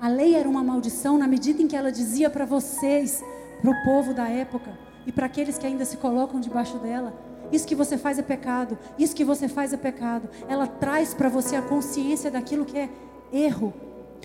A 0.00 0.08
lei 0.08 0.34
era 0.34 0.48
uma 0.48 0.62
maldição 0.62 1.18
na 1.18 1.26
medida 1.26 1.62
em 1.62 1.66
que 1.66 1.76
ela 1.76 1.92
dizia 1.92 2.30
para 2.30 2.44
vocês, 2.44 3.22
para 3.60 3.70
o 3.70 3.84
povo 3.84 4.14
da 4.14 4.28
época 4.28 4.78
e 5.06 5.12
para 5.12 5.26
aqueles 5.26 5.58
que 5.58 5.66
ainda 5.66 5.84
se 5.84 5.96
colocam 5.96 6.40
debaixo 6.40 6.78
dela: 6.78 7.12
isso 7.52 7.66
que 7.66 7.74
você 7.74 7.98
faz 7.98 8.18
é 8.18 8.22
pecado, 8.22 8.78
isso 8.98 9.14
que 9.14 9.24
você 9.24 9.48
faz 9.48 9.72
é 9.72 9.76
pecado. 9.76 10.28
Ela 10.48 10.66
traz 10.66 11.12
para 11.12 11.28
você 11.28 11.56
a 11.56 11.62
consciência 11.62 12.30
daquilo 12.30 12.64
que 12.64 12.78
é 12.78 12.88
erro. 13.32 13.74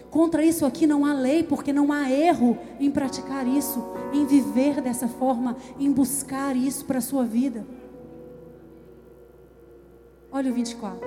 Contra 0.10 0.44
isso 0.44 0.66
aqui 0.66 0.88
não 0.88 1.06
há 1.06 1.14
lei, 1.14 1.44
porque 1.44 1.74
não 1.74 1.92
há 1.92 2.10
erro 2.10 2.58
em 2.80 2.90
praticar 2.90 3.46
isso, 3.48 3.84
em 4.14 4.26
viver 4.26 4.80
dessa 4.80 5.08
forma, 5.08 5.58
em 5.80 5.92
buscar 5.92 6.56
isso 6.56 6.86
para 6.86 7.00
a 7.00 7.02
sua 7.02 7.26
vida. 7.26 7.66
Olha 10.36 10.52
o 10.52 10.54
24. 10.54 11.00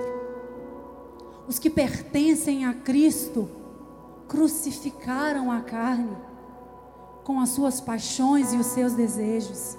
Os 1.47 1.59
que 1.59 1.69
pertencem 1.69 2.65
a 2.65 2.73
Cristo 2.73 3.47
crucificaram 4.27 5.51
a 5.51 5.61
carne 5.61 6.17
com 7.23 7.39
as 7.39 7.49
suas 7.49 7.79
paixões 7.79 8.51
e 8.53 8.57
os 8.57 8.65
seus 8.65 8.93
desejos. 8.93 9.77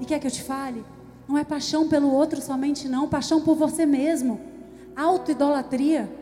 E 0.00 0.04
quer 0.04 0.18
que 0.18 0.26
eu 0.26 0.30
te 0.30 0.42
fale? 0.42 0.84
Não 1.28 1.38
é 1.38 1.44
paixão 1.44 1.88
pelo 1.88 2.10
outro 2.10 2.42
somente, 2.42 2.88
não, 2.88 3.08
paixão 3.08 3.42
por 3.42 3.54
você 3.54 3.86
mesmo. 3.86 4.40
Autoidolatria. 4.96 6.12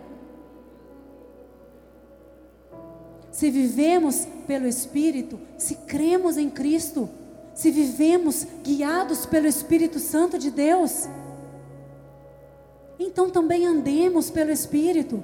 Se 3.30 3.50
vivemos 3.50 4.26
pelo 4.46 4.66
Espírito, 4.66 5.40
se 5.56 5.74
cremos 5.86 6.36
em 6.36 6.50
Cristo, 6.50 7.08
se 7.54 7.70
vivemos 7.70 8.46
guiados 8.62 9.24
pelo 9.24 9.46
Espírito 9.46 9.98
Santo 9.98 10.38
de 10.38 10.50
Deus, 10.50 11.08
então 13.02 13.30
também 13.30 13.66
andemos 13.66 14.30
pelo 14.30 14.50
Espírito. 14.50 15.22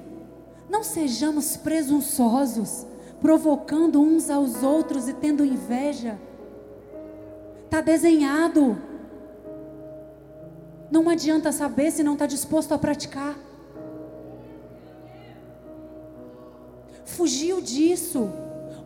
Não 0.69 0.83
sejamos 0.83 1.57
presunçosos, 1.57 2.85
provocando 3.21 4.01
uns 4.01 4.29
aos 4.29 4.63
outros 4.63 5.07
e 5.07 5.13
tendo 5.13 5.45
inveja. 5.45 6.19
Está 7.65 7.81
desenhado. 7.81 8.77
Não 10.91 11.07
adianta 11.09 11.51
saber 11.51 11.91
se 11.91 12.03
não 12.03 12.13
está 12.13 12.25
disposto 12.25 12.73
a 12.73 12.77
praticar. 12.77 13.37
Fugiu 17.05 17.61
disso. 17.61 18.29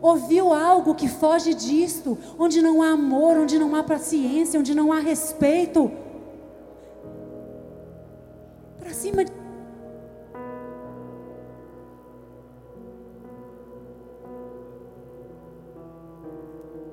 Ouviu 0.02 0.52
algo 0.52 0.94
que 0.94 1.08
foge 1.08 1.54
disto, 1.54 2.18
onde 2.38 2.60
não 2.60 2.82
há 2.82 2.90
amor, 2.90 3.38
onde 3.38 3.58
não 3.58 3.74
há 3.74 3.82
paciência, 3.82 4.60
onde 4.60 4.74
não 4.74 4.92
há 4.92 4.98
respeito 4.98 5.90
para 8.94 9.00
cima 9.00 9.24
de. 9.24 9.32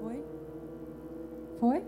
Foi? 0.01 0.25
Foi? 1.59 1.83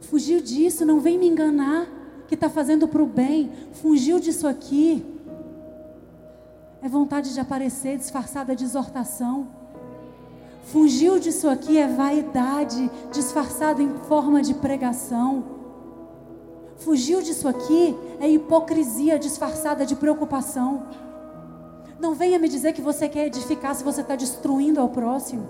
Fugiu 0.00 0.40
disso, 0.40 0.86
não 0.86 1.00
vem 1.00 1.18
me 1.18 1.28
enganar 1.28 1.86
que 2.26 2.34
está 2.34 2.48
fazendo 2.48 2.88
para 2.88 3.02
o 3.02 3.06
bem. 3.06 3.52
Fugiu 3.74 4.18
disso 4.18 4.48
aqui. 4.48 5.04
É 6.80 6.88
vontade 6.88 7.32
de 7.32 7.40
aparecer 7.40 7.98
disfarçada 7.98 8.56
de 8.56 8.64
exortação. 8.64 9.48
Fugiu 10.64 11.18
disso 11.18 11.48
aqui 11.48 11.76
é 11.76 11.86
vaidade 11.86 12.90
disfarçada 13.12 13.82
em 13.82 13.92
forma 14.08 14.40
de 14.40 14.54
pregação. 14.54 15.61
Fugiu 16.84 17.22
disso 17.22 17.46
aqui 17.46 17.96
é 18.20 18.28
hipocrisia 18.28 19.18
disfarçada 19.18 19.86
de 19.86 19.94
preocupação. 19.94 20.82
Não 22.00 22.14
venha 22.14 22.38
me 22.38 22.48
dizer 22.48 22.72
que 22.72 22.82
você 22.82 23.08
quer 23.08 23.26
edificar 23.26 23.74
se 23.74 23.84
você 23.84 24.00
está 24.00 24.16
destruindo 24.16 24.80
ao 24.80 24.88
próximo. 24.88 25.46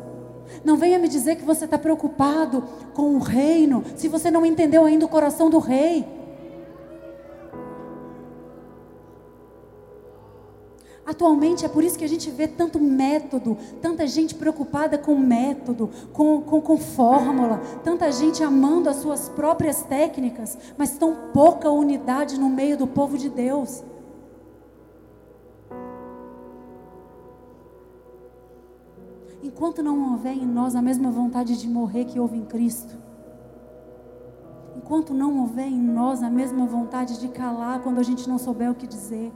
Não 0.62 0.77
venha 0.77 0.99
me 0.99 1.09
dizer 1.09 1.37
que 1.37 1.45
você 1.45 1.64
está 1.64 1.79
preocupado 1.79 2.62
com 2.92 3.14
o 3.14 3.18
reino 3.18 3.83
se 3.97 4.09
você 4.09 4.31
não 4.31 4.45
entendeu 4.45 4.85
ainda 4.85 5.07
o 5.07 5.09
coração 5.09 5.49
do 5.49 5.59
rei. 5.59 6.05
Atualmente 11.22 11.64
é 11.64 11.68
por 11.68 11.85
isso 11.85 11.96
que 11.96 12.04
a 12.04 12.08
gente 12.08 12.28
vê 12.32 12.48
tanto 12.48 12.80
método, 12.80 13.56
tanta 13.80 14.08
gente 14.08 14.35
preocupada 14.35 14.98
com 14.98 15.16
método, 15.16 15.88
com, 16.12 16.42
com, 16.42 16.61
com 16.61 16.76
fórmula, 16.76 17.58
tanta 17.85 18.11
gente 18.11 18.42
amando 18.42 18.90
as 18.90 18.96
suas 18.96 19.28
próprias 19.28 19.85
técnicas, 19.85 20.58
mas 20.76 20.98
tão 20.98 21.14
pouca 21.32 21.70
unidade 21.70 22.40
no 22.40 22.50
meio 22.50 22.76
do 22.76 22.88
povo 22.88 23.16
de 23.16 23.28
Deus. 23.28 23.85
Enquanto 29.44 29.80
não 29.80 30.11
houver 30.11 30.37
em 30.37 30.44
nós 30.44 30.74
a 30.74 30.82
mesma 30.82 31.08
vontade 31.08 31.56
de 31.56 31.68
morrer 31.68 32.06
que 32.06 32.18
houve 32.18 32.37
em 32.37 32.44
Cristo, 32.44 32.98
enquanto 34.76 35.14
não 35.14 35.38
houver 35.38 35.68
em 35.68 35.80
nós 35.80 36.20
a 36.20 36.28
mesma 36.28 36.66
vontade 36.66 37.20
de 37.20 37.28
calar 37.28 37.80
quando 37.80 38.00
a 38.00 38.02
gente 38.02 38.28
não 38.28 38.38
souber 38.38 38.68
o 38.68 38.74
que 38.74 38.88
dizer, 38.88 39.32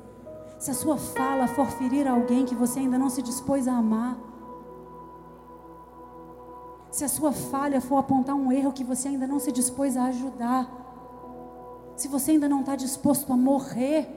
se 0.58 0.70
a 0.70 0.74
sua 0.74 0.96
fala 0.96 1.46
for 1.46 1.66
ferir 1.66 2.06
alguém 2.06 2.44
que 2.44 2.54
você 2.54 2.80
ainda 2.80 2.98
não 2.98 3.10
se 3.10 3.22
dispôs 3.22 3.68
a 3.68 3.76
amar, 3.76 4.16
se 6.90 7.04
a 7.04 7.08
sua 7.08 7.30
falha 7.32 7.80
for 7.80 7.98
apontar 7.98 8.34
um 8.34 8.50
erro 8.50 8.72
que 8.72 8.82
você 8.82 9.08
ainda 9.08 9.26
não 9.26 9.38
se 9.38 9.52
dispôs 9.52 9.96
a 9.96 10.04
ajudar, 10.04 10.66
se 11.94 12.08
você 12.08 12.32
ainda 12.32 12.48
não 12.48 12.60
está 12.60 12.74
disposto 12.74 13.32
a 13.32 13.36
morrer, 13.36 14.08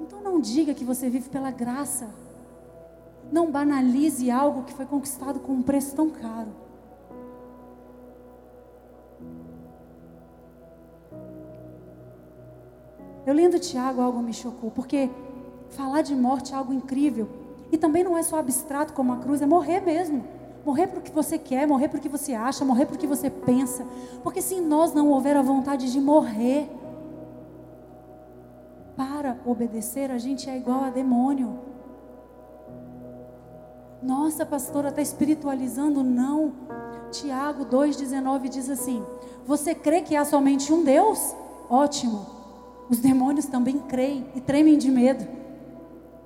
então 0.00 0.20
não 0.20 0.40
diga 0.40 0.74
que 0.74 0.84
você 0.84 1.08
vive 1.08 1.28
pela 1.28 1.50
graça. 1.50 2.08
Não 3.30 3.50
banalize 3.50 4.30
algo 4.30 4.62
que 4.62 4.72
foi 4.72 4.86
conquistado 4.86 5.40
com 5.40 5.52
um 5.52 5.62
preço 5.62 5.94
tão 5.94 6.10
caro. 6.10 6.65
Eu 13.26 13.34
lendo 13.34 13.58
Tiago, 13.58 14.00
algo 14.00 14.22
me 14.22 14.32
chocou, 14.32 14.70
porque 14.70 15.10
falar 15.70 16.02
de 16.02 16.14
morte 16.14 16.54
é 16.54 16.56
algo 16.56 16.72
incrível. 16.72 17.28
E 17.72 17.76
também 17.76 18.04
não 18.04 18.16
é 18.16 18.22
só 18.22 18.38
abstrato 18.38 18.92
como 18.92 19.12
a 19.12 19.16
cruz, 19.16 19.42
é 19.42 19.46
morrer 19.46 19.80
mesmo. 19.80 20.24
Morrer 20.64 20.86
porque 20.86 21.10
você 21.10 21.36
quer, 21.36 21.66
morrer 21.66 21.88
porque 21.88 22.08
você 22.08 22.34
acha, 22.34 22.64
morrer 22.64 22.86
porque 22.86 23.06
você 23.06 23.28
pensa. 23.28 23.84
Porque 24.22 24.40
se 24.40 24.54
em 24.54 24.60
nós 24.60 24.94
não 24.94 25.10
houver 25.10 25.36
a 25.36 25.42
vontade 25.42 25.90
de 25.90 26.00
morrer 26.00 26.70
para 28.96 29.36
obedecer, 29.44 30.10
a 30.10 30.18
gente 30.18 30.48
é 30.48 30.56
igual 30.56 30.84
a 30.84 30.90
demônio. 30.90 31.58
Nossa, 34.00 34.46
pastora, 34.46 34.90
está 34.90 35.02
espiritualizando? 35.02 36.04
Não. 36.04 36.52
Tiago 37.10 37.64
2,19 37.66 38.48
diz 38.48 38.70
assim: 38.70 39.04
Você 39.44 39.74
crê 39.74 40.00
que 40.02 40.14
há 40.14 40.24
somente 40.24 40.72
um 40.72 40.84
Deus? 40.84 41.34
Ótimo. 41.68 42.35
Os 42.88 42.98
demônios 42.98 43.46
também 43.46 43.78
creem 43.78 44.26
e 44.34 44.40
tremem 44.40 44.78
de 44.78 44.90
medo. 44.90 45.26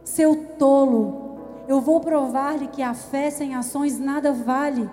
Seu 0.04 0.36
tolo, 0.58 1.38
eu 1.66 1.80
vou 1.80 2.00
provar-lhe 2.00 2.66
que 2.66 2.82
a 2.82 2.94
fé 2.94 3.30
sem 3.30 3.54
ações 3.54 3.98
nada 3.98 4.32
vale. 4.32 4.90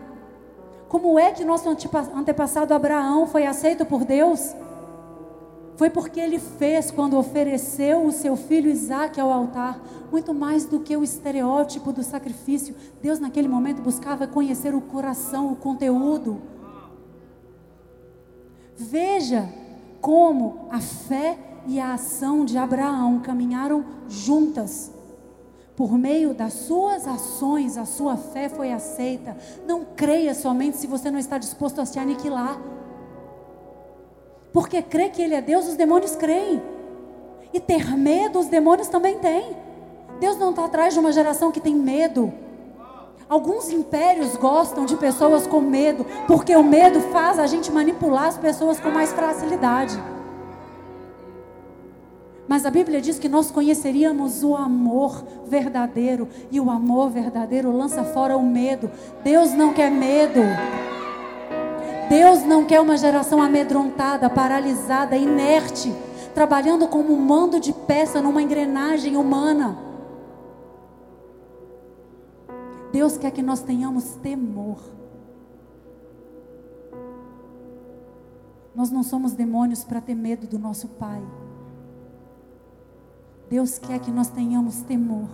Como 0.88 1.20
é 1.20 1.32
que 1.32 1.44
nosso 1.44 1.68
antepassado 1.70 2.74
Abraão 2.74 3.28
foi 3.28 3.46
aceito 3.46 3.86
por 3.86 4.06
Deus? 4.06 4.56
Foi 5.76 5.90
porque 5.90 6.20
ele 6.20 6.40
fez 6.40 6.90
quando 6.90 7.18
ofereceu 7.18 8.04
o 8.04 8.12
seu 8.12 8.36
filho 8.36 8.70
Isaque 8.70 9.20
ao 9.20 9.32
altar, 9.32 9.80
muito 10.12 10.34
mais 10.34 10.66
do 10.66 10.80
que 10.80 10.96
o 10.98 11.04
estereótipo 11.04 11.92
do 11.92 12.02
sacrifício. 12.02 12.74
Deus, 13.02 13.20
naquele 13.20 13.48
momento, 13.48 13.82
buscava 13.82 14.26
conhecer 14.26 14.74
o 14.74 14.82
coração, 14.82 15.52
o 15.52 15.56
conteúdo. 15.56 16.42
Veja 18.76 19.50
como 20.02 20.68
a 20.72 20.80
fé 20.80 21.38
e 21.68 21.80
a 21.80 21.94
ação 21.94 22.46
de 22.46 22.58
Abraão 22.58 23.20
caminharam 23.20 23.84
juntas. 24.08 24.92
Por 25.76 25.96
meio 25.98 26.34
das 26.34 26.54
suas 26.54 27.08
ações, 27.08 27.78
a 27.78 27.86
sua 27.86 28.18
fé 28.18 28.50
foi 28.50 28.72
aceita. 28.72 29.38
Não 29.68 29.86
creia 29.96 30.34
somente 30.34 30.78
se 30.78 30.88
você 30.88 31.12
não 31.12 31.20
está 31.20 31.38
disposto 31.38 31.80
a 31.80 31.86
se 31.86 32.00
aniquilar. 32.00 32.60
Porque 34.52 34.82
crê 34.82 35.10
que 35.10 35.22
Ele 35.22 35.36
é 35.36 35.42
Deus, 35.42 35.68
os 35.68 35.76
demônios 35.76 36.16
creem. 36.16 36.60
E 37.54 37.60
ter 37.60 37.96
medo, 37.96 38.40
os 38.40 38.48
demônios 38.48 38.88
também 38.88 39.20
têm. 39.20 39.56
Deus 40.20 40.38
não 40.38 40.50
está 40.50 40.66
atrás 40.66 40.94
de 40.94 41.00
uma 41.00 41.12
geração 41.12 41.52
que 41.52 41.60
tem 41.60 41.76
medo. 41.76 42.34
Alguns 43.30 43.70
impérios 43.70 44.36
gostam 44.38 44.86
de 44.86 44.96
pessoas 44.96 45.46
com 45.46 45.60
medo, 45.60 46.06
porque 46.26 46.56
o 46.56 46.64
medo 46.64 47.02
faz 47.12 47.38
a 47.38 47.46
gente 47.46 47.70
manipular 47.72 48.28
as 48.28 48.38
pessoas 48.38 48.80
com 48.80 48.90
mais 48.90 49.12
facilidade. 49.12 50.02
Mas 52.48 52.66
a 52.66 52.72
Bíblia 52.72 53.02
diz 53.02 53.20
que 53.20 53.28
nós 53.28 53.52
conheceríamos 53.52 54.44
o 54.44 54.56
amor 54.56 55.24
verdadeiro. 55.46 56.28
E 56.50 56.60
o 56.60 56.72
amor 56.72 57.10
verdadeiro 57.10 57.76
lança 57.76 58.04
fora 58.04 58.38
o 58.38 58.46
medo. 58.46 58.90
Deus 59.24 59.54
não 59.54 59.74
quer 59.74 59.92
medo. 59.92 60.40
Deus 62.10 62.44
não 62.44 62.64
quer 62.64 62.80
uma 62.80 62.96
geração 62.96 63.42
amedrontada, 63.42 64.30
paralisada, 64.30 65.18
inerte, 65.18 65.94
trabalhando 66.34 66.88
como 66.88 67.14
um 67.14 67.20
mando 67.20 67.60
de 67.60 67.74
peça 67.74 68.22
numa 68.22 68.42
engrenagem 68.42 69.18
humana. 69.18 69.78
Deus 72.94 73.18
quer 73.18 73.32
que 73.32 73.42
nós 73.42 73.62
tenhamos 73.62 74.16
temor. 74.24 74.80
Nós 78.74 78.90
não 78.90 79.04
somos 79.04 79.34
demônios 79.34 79.84
para 79.84 80.00
ter 80.00 80.16
medo 80.16 80.48
do 80.48 80.58
nosso 80.58 80.88
Pai. 80.88 81.22
Deus 83.50 83.78
quer 83.78 84.00
que 84.00 84.12
nós 84.12 84.30
tenhamos 84.30 84.82
temor. 84.82 85.30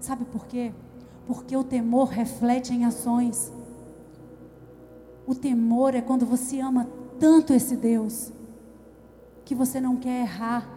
Sabe 0.00 0.24
por 0.24 0.46
quê? 0.46 0.72
Porque 1.26 1.56
o 1.56 1.64
temor 1.64 2.08
reflete 2.08 2.72
em 2.72 2.84
ações. 2.84 3.52
O 5.26 5.34
temor 5.34 5.94
é 5.94 6.00
quando 6.00 6.26
você 6.26 6.60
ama 6.60 6.88
tanto 7.18 7.52
esse 7.52 7.76
Deus 7.76 8.32
que 9.44 9.54
você 9.54 9.80
não 9.80 9.96
quer 9.96 10.22
errar. 10.22 10.68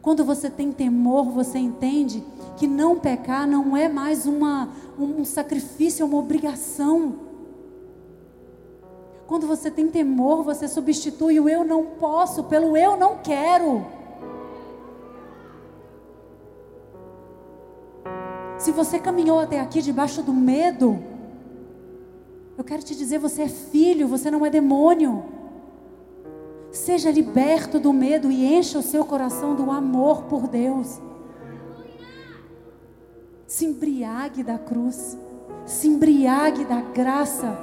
Quando 0.00 0.24
você 0.24 0.48
tem 0.48 0.70
temor, 0.70 1.30
você 1.30 1.58
entende 1.58 2.22
que 2.56 2.66
não 2.66 2.98
pecar 2.98 3.46
não 3.46 3.76
é 3.76 3.88
mais 3.88 4.24
uma, 4.24 4.68
um 4.96 5.24
sacrifício, 5.24 6.06
uma 6.06 6.18
obrigação. 6.18 7.16
Quando 9.26 9.48
você 9.48 9.68
tem 9.68 9.88
temor, 9.88 10.44
você 10.44 10.68
substitui 10.68 11.40
o 11.40 11.48
eu 11.48 11.64
não 11.64 11.84
posso 11.84 12.44
pelo 12.44 12.76
eu 12.76 12.96
não 12.96 13.18
quero. 13.18 13.84
Se 18.66 18.72
você 18.72 18.98
caminhou 18.98 19.38
até 19.38 19.60
aqui 19.60 19.80
debaixo 19.80 20.24
do 20.24 20.34
medo, 20.34 21.00
eu 22.58 22.64
quero 22.64 22.82
te 22.82 22.96
dizer: 22.96 23.16
você 23.20 23.42
é 23.42 23.48
filho, 23.48 24.08
você 24.08 24.28
não 24.28 24.44
é 24.44 24.50
demônio. 24.50 25.22
Seja 26.72 27.12
liberto 27.12 27.78
do 27.78 27.92
medo 27.92 28.28
e 28.28 28.44
encha 28.44 28.80
o 28.80 28.82
seu 28.82 29.04
coração 29.04 29.54
do 29.54 29.70
amor 29.70 30.24
por 30.24 30.48
Deus. 30.48 31.00
Se 33.46 33.66
embriague 33.66 34.42
da 34.42 34.58
cruz, 34.58 35.16
se 35.64 35.86
embriague 35.86 36.64
da 36.64 36.80
graça. 36.80 37.56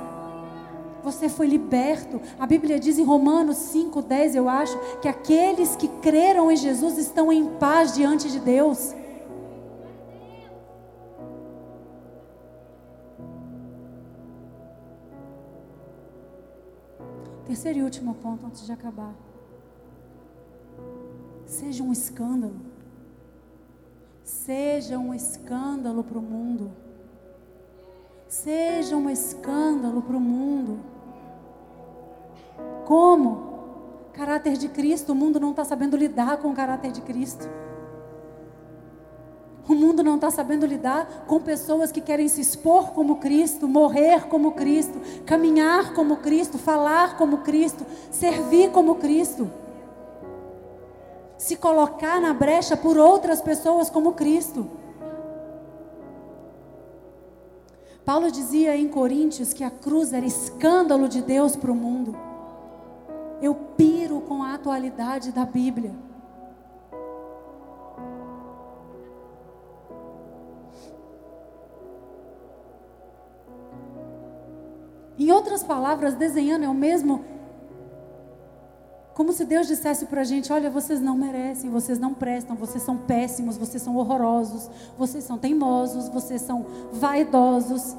Você 1.03 1.27
foi 1.27 1.47
liberto. 1.47 2.21
A 2.39 2.47
Bíblia 2.47 2.79
diz 2.79 2.97
em 2.97 3.03
Romanos 3.03 3.57
5:10, 3.57 4.35
eu 4.35 4.47
acho, 4.47 4.79
que 5.01 5.09
aqueles 5.09 5.75
que 5.75 5.89
creram 6.01 6.49
em 6.49 6.55
Jesus 6.55 6.97
estão 6.97 7.29
em 7.29 7.43
paz 7.59 7.93
diante 7.93 8.31
de 8.31 8.39
Deus. 8.39 8.95
Terceiro 17.45 17.79
e 17.79 17.84
último 17.84 18.15
ponto 18.15 18.45
antes 18.45 18.65
de 18.65 18.71
acabar. 18.71 19.13
Seja 21.45 21.84
um 21.84 21.91
escândalo. 21.91 22.56
Seja 24.23 24.97
um 24.97 25.13
escândalo 25.13 26.03
para 26.03 26.17
o 26.17 26.21
mundo. 26.21 26.71
Seja 28.27 28.95
um 28.95 29.10
escândalo 29.10 30.01
para 30.01 30.15
o 30.15 30.21
mundo. 30.21 30.79
Como? 32.86 33.53
Caráter 34.13 34.58
de 34.58 34.69
Cristo. 34.69 35.12
O 35.12 35.15
mundo 35.15 35.39
não 35.39 35.51
está 35.51 35.65
sabendo 35.65 35.97
lidar 35.97 36.38
com 36.38 36.49
o 36.49 36.56
caráter 36.56 36.91
de 36.91 37.01
Cristo. 37.01 37.49
O 39.67 39.73
mundo 39.73 40.04
não 40.04 40.15
está 40.15 40.30
sabendo 40.30 40.65
lidar 40.65 41.26
com 41.26 41.39
pessoas 41.39 41.91
que 41.91 42.02
querem 42.02 42.28
se 42.28 42.41
expor 42.41 42.91
como 42.91 43.17
Cristo, 43.17 43.67
morrer 43.67 44.28
como 44.28 44.52
Cristo, 44.52 44.99
caminhar 45.26 45.93
como 45.93 46.17
Cristo, 46.17 46.58
falar 46.58 47.15
como 47.15 47.39
Cristo, 47.39 47.86
servir 48.12 48.71
como 48.71 48.95
Cristo. 48.95 49.49
se 51.38 51.58
colocar 51.58 52.21
na 52.21 52.34
brecha 52.34 52.78
por 52.78 52.97
outras 52.97 53.41
pessoas 53.41 53.89
como 53.89 54.13
Cristo. 54.13 54.65
Paulo 58.06 58.32
dizia 58.32 58.78
em 58.78 58.88
Coríntios 58.88 59.52
que 59.52 59.63
a 59.63 59.69
cruz 59.69 60.13
era 60.13 60.26
escândalo 60.26 61.10
de 61.10 61.21
Deus 61.21 61.58
para 61.58 61.71
o 61.71 61.76
mundo. 61.76 62.15
Eu 63.41 63.56
piro 63.56 64.21
com 64.21 64.41
a 64.41 64.54
atualidade 64.54 65.34
da 65.34 65.45
Bíblia. 65.45 65.93
Em 75.17 75.32
outras 75.32 75.63
palavras, 75.63 76.15
desenhando 76.15 76.63
é 76.63 76.69
o 76.69 76.73
mesmo. 76.73 77.23
Como 79.13 79.32
se 79.32 79.45
Deus 79.45 79.67
dissesse 79.67 80.06
para 80.08 80.21
a 80.21 80.23
gente: 80.23 80.52
olha, 80.52 80.69
vocês 80.69 80.99
não 80.99 81.15
merecem, 81.15 81.69
vocês 81.69 81.99
não 81.99 82.13
prestam, 82.13 82.56
vocês 82.56 82.84
são 82.84 82.97
péssimos, 82.97 83.58
vocês 83.58 83.82
são 83.82 83.95
horrorosos, 83.95 84.69
vocês 84.97 85.23
são 85.23 85.38
teimosos, 85.38 86.10
vocês 86.10 86.41
são 86.41 86.65
vaidosos. 86.91 87.95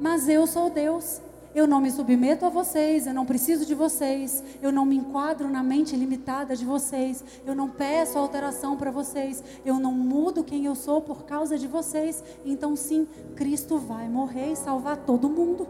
Mas 0.00 0.28
eu 0.28 0.46
sou 0.46 0.70
Deus. 0.70 1.20
Eu 1.54 1.66
não 1.66 1.80
me 1.80 1.90
submeto 1.90 2.44
a 2.44 2.50
vocês, 2.50 3.06
eu 3.06 3.14
não 3.14 3.24
preciso 3.24 3.64
de 3.64 3.74
vocês, 3.74 4.44
eu 4.60 4.70
não 4.70 4.84
me 4.84 4.96
enquadro 4.96 5.48
na 5.48 5.62
mente 5.62 5.96
limitada 5.96 6.54
de 6.54 6.64
vocês, 6.64 7.24
eu 7.44 7.54
não 7.54 7.70
peço 7.70 8.18
alteração 8.18 8.76
para 8.76 8.90
vocês, 8.90 9.42
eu 9.64 9.80
não 9.80 9.92
mudo 9.92 10.44
quem 10.44 10.66
eu 10.66 10.74
sou 10.74 11.00
por 11.00 11.24
causa 11.24 11.58
de 11.58 11.66
vocês. 11.66 12.22
Então, 12.44 12.76
sim, 12.76 13.08
Cristo 13.34 13.78
vai 13.78 14.08
morrer 14.08 14.52
e 14.52 14.56
salvar 14.56 14.98
todo 14.98 15.28
mundo 15.28 15.66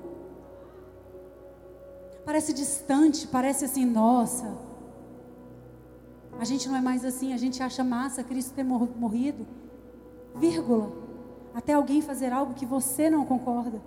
parece 2.29 2.53
distante, 2.53 3.27
parece 3.27 3.64
assim, 3.64 3.87
nossa. 3.87 4.55
A 6.38 6.45
gente 6.45 6.69
não 6.69 6.77
é 6.77 6.81
mais 6.83 7.03
assim, 7.03 7.33
a 7.33 7.38
gente 7.38 7.62
acha 7.62 7.83
massa 7.83 8.23
Cristo 8.23 8.53
ter 8.53 8.62
morrido. 8.62 9.47
Vírgula. 10.35 10.93
Até 11.55 11.73
alguém 11.73 12.03
fazer 12.03 12.31
algo 12.31 12.53
que 12.53 12.67
você 12.67 13.09
não 13.09 13.25
concorda. 13.25 13.81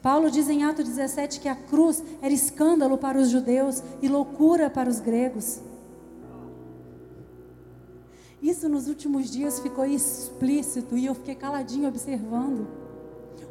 Paulo 0.00 0.30
diz 0.30 0.48
em 0.48 0.62
Atos 0.62 0.84
17 0.84 1.40
que 1.40 1.48
a 1.48 1.56
cruz 1.56 2.04
era 2.22 2.32
escândalo 2.32 2.96
para 2.96 3.18
os 3.18 3.30
judeus 3.30 3.82
e 4.00 4.06
loucura 4.06 4.70
para 4.70 4.88
os 4.88 5.00
gregos. 5.00 5.60
Isso 8.40 8.68
nos 8.68 8.86
últimos 8.86 9.28
dias 9.28 9.58
ficou 9.58 9.84
explícito 9.84 10.96
e 10.96 11.06
eu 11.06 11.16
fiquei 11.16 11.34
caladinho 11.34 11.88
observando. 11.88 12.83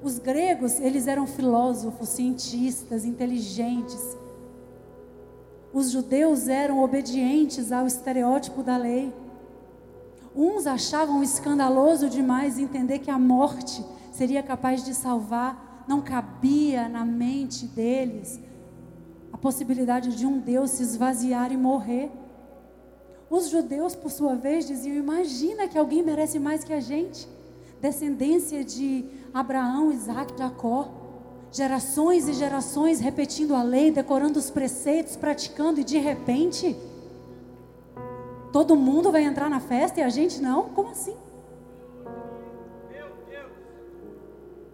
Os 0.01 0.19
gregos, 0.19 0.79
eles 0.79 1.07
eram 1.07 1.25
filósofos, 1.25 2.09
cientistas, 2.09 3.05
inteligentes. 3.05 4.17
Os 5.71 5.91
judeus 5.91 6.47
eram 6.47 6.83
obedientes 6.83 7.71
ao 7.71 7.87
estereótipo 7.87 8.61
da 8.61 8.77
lei. 8.77 9.13
Uns 10.35 10.67
achavam 10.67 11.23
escandaloso 11.23 12.09
demais 12.09 12.59
entender 12.59 12.99
que 12.99 13.11
a 13.11 13.17
morte 13.17 13.83
seria 14.11 14.43
capaz 14.43 14.83
de 14.83 14.93
salvar, 14.93 15.83
não 15.87 16.01
cabia 16.01 16.89
na 16.89 17.05
mente 17.05 17.65
deles 17.65 18.39
a 19.31 19.37
possibilidade 19.37 20.15
de 20.15 20.27
um 20.27 20.39
Deus 20.39 20.71
se 20.71 20.83
esvaziar 20.83 21.51
e 21.51 21.57
morrer. 21.57 22.11
Os 23.29 23.49
judeus, 23.49 23.95
por 23.95 24.11
sua 24.11 24.35
vez, 24.35 24.67
diziam: 24.67 24.95
imagina 24.95 25.67
que 25.67 25.77
alguém 25.77 26.03
merece 26.03 26.37
mais 26.39 26.63
que 26.63 26.71
a 26.71 26.79
gente 26.79 27.27
descendência 27.81 28.63
de 28.63 29.03
Abraão, 29.33 29.91
Isaac, 29.91 30.37
Jacó. 30.37 30.89
Gerações 31.51 32.27
e 32.27 32.33
gerações 32.33 32.99
repetindo 32.99 33.53
a 33.55 33.61
lei, 33.61 33.91
decorando 33.91 34.39
os 34.39 34.49
preceitos, 34.49 35.15
praticando, 35.15 35.79
e 35.79 35.83
de 35.83 35.99
repente, 35.99 36.75
todo 38.51 38.75
mundo 38.75 39.11
vai 39.11 39.23
entrar 39.23 39.49
na 39.49 39.59
festa 39.59 39.99
e 39.99 40.03
a 40.03 40.09
gente 40.09 40.41
não? 40.41 40.69
Como 40.69 40.89
assim? 40.89 41.15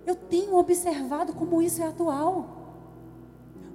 Eu 0.05 0.15
tenho 0.15 0.55
observado 0.55 1.33
como 1.33 1.61
isso 1.61 1.81
é 1.83 1.87
atual. 1.87 2.47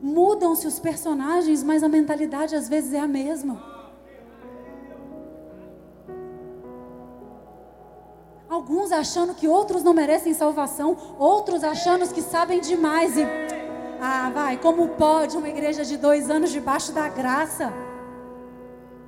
Mudam-se 0.03 0.67
os 0.67 0.79
personagens, 0.79 1.63
mas 1.63 1.83
a 1.83 1.89
mentalidade 1.89 2.57
às 2.57 2.69
vezes 2.69 2.93
é 2.93 3.01
a 3.01 3.07
mesma. 3.07 3.74
Alguns 8.55 8.93
achando 8.93 9.35
que 9.35 9.49
outros 9.49 9.83
não 9.83 9.93
merecem 9.93 10.33
salvação, 10.33 10.97
outros 11.19 11.65
achando 11.65 12.09
que 12.15 12.23
sabem 12.23 12.61
demais 12.61 13.17
e 13.17 13.27
ah, 14.01 14.31
vai, 14.33 14.57
como 14.57 14.91
pode 14.91 15.37
uma 15.37 15.49
igreja 15.49 15.85
de 15.85 15.97
dois 15.97 16.31
anos 16.31 16.53
debaixo 16.53 16.93
da 16.93 17.09
graça? 17.09 17.73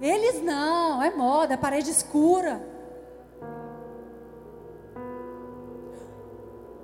Eles 0.01 0.43
não, 0.43 1.01
é 1.01 1.15
moda, 1.15 1.55
é 1.55 1.57
parede 1.57 1.93
escura. 1.93 2.61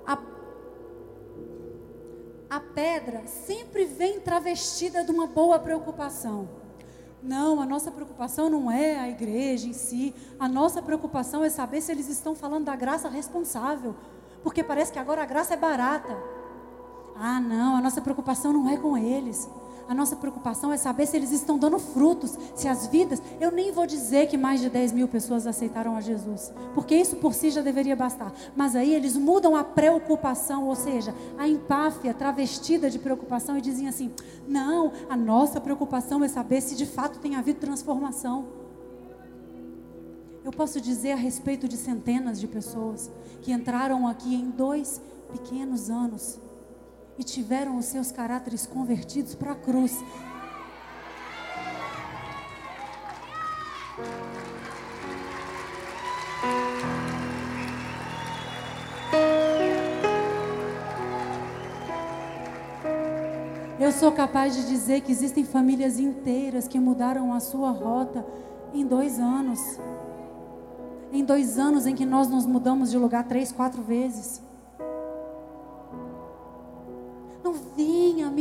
A, 0.07 0.17
a 2.49 2.59
pedra 2.61 3.23
sempre 3.27 3.83
vem 3.83 4.21
travestida 4.21 5.03
de 5.03 5.11
uma 5.11 5.27
boa 5.27 5.59
preocupação. 5.59 6.47
Não, 7.23 7.61
a 7.61 7.65
nossa 7.65 7.89
preocupação 7.89 8.49
não 8.49 8.69
é 8.69 8.99
a 8.99 9.07
igreja 9.07 9.67
em 9.67 9.73
si. 9.73 10.13
A 10.37 10.47
nossa 10.49 10.81
preocupação 10.81 11.41
é 11.41 11.49
saber 11.49 11.79
se 11.79 11.89
eles 11.89 12.09
estão 12.09 12.35
falando 12.35 12.65
da 12.65 12.75
graça 12.75 13.07
responsável. 13.07 13.95
Porque 14.43 14.61
parece 14.61 14.91
que 14.91 14.99
agora 14.99 15.23
a 15.23 15.25
graça 15.25 15.53
é 15.53 15.57
barata. 15.57 16.17
Ah, 17.15 17.39
não, 17.39 17.77
a 17.77 17.81
nossa 17.81 18.01
preocupação 18.01 18.51
não 18.51 18.69
é 18.69 18.75
com 18.75 18.97
eles. 18.97 19.49
A 19.87 19.93
nossa 19.93 20.15
preocupação 20.15 20.71
é 20.71 20.77
saber 20.77 21.05
se 21.05 21.17
eles 21.17 21.31
estão 21.31 21.57
dando 21.57 21.77
frutos, 21.77 22.37
se 22.55 22.67
as 22.67 22.87
vidas. 22.87 23.21
Eu 23.39 23.51
nem 23.51 23.71
vou 23.71 23.85
dizer 23.85 24.27
que 24.27 24.37
mais 24.37 24.61
de 24.61 24.69
10 24.69 24.93
mil 24.93 25.07
pessoas 25.07 25.45
aceitaram 25.45 25.95
a 25.95 26.01
Jesus, 26.01 26.53
porque 26.73 26.95
isso 26.95 27.17
por 27.17 27.33
si 27.33 27.49
já 27.49 27.61
deveria 27.61 27.95
bastar. 27.95 28.33
Mas 28.55 28.75
aí 28.75 28.93
eles 28.93 29.17
mudam 29.17 29.55
a 29.55 29.63
preocupação, 29.63 30.67
ou 30.67 30.75
seja, 30.75 31.13
a 31.37 31.47
empáfia 31.47 32.13
travestida 32.13 32.89
de 32.89 32.97
preocupação 32.97 33.57
e 33.57 33.61
dizem 33.61 33.87
assim: 33.87 34.11
não, 34.47 34.93
a 35.09 35.17
nossa 35.17 35.59
preocupação 35.59 36.23
é 36.23 36.27
saber 36.27 36.61
se 36.61 36.75
de 36.75 36.85
fato 36.85 37.19
tem 37.19 37.35
havido 37.35 37.59
transformação. 37.59 38.63
Eu 40.45 40.51
posso 40.51 40.79
dizer 40.81 41.13
a 41.13 41.17
respeito 41.17 41.67
de 41.67 41.77
centenas 41.77 42.39
de 42.39 42.47
pessoas 42.47 43.09
que 43.41 43.51
entraram 43.51 44.07
aqui 44.07 44.35
em 44.35 44.49
dois 44.49 45.01
pequenos 45.31 45.89
anos 45.89 46.39
e 47.17 47.23
tiveram 47.23 47.77
os 47.77 47.85
seus 47.85 48.11
caráteres 48.11 48.65
convertidos 48.65 49.35
para 49.35 49.51
a 49.51 49.55
cruz. 49.55 50.03
Eu 63.79 63.91
sou 63.91 64.11
capaz 64.13 64.55
de 64.55 64.65
dizer 64.67 65.01
que 65.01 65.11
existem 65.11 65.43
famílias 65.43 65.99
inteiras 65.99 66.67
que 66.67 66.79
mudaram 66.79 67.33
a 67.33 67.39
sua 67.39 67.69
rota 67.69 68.25
em 68.73 68.85
dois 68.85 69.19
anos. 69.19 69.59
Em 71.11 71.23
dois 71.23 71.59
anos 71.59 71.85
em 71.85 71.93
que 71.93 72.05
nós 72.05 72.29
nos 72.29 72.45
mudamos 72.45 72.89
de 72.91 72.97
lugar 72.97 73.27
três, 73.27 73.51
quatro 73.51 73.83
vezes. 73.83 74.41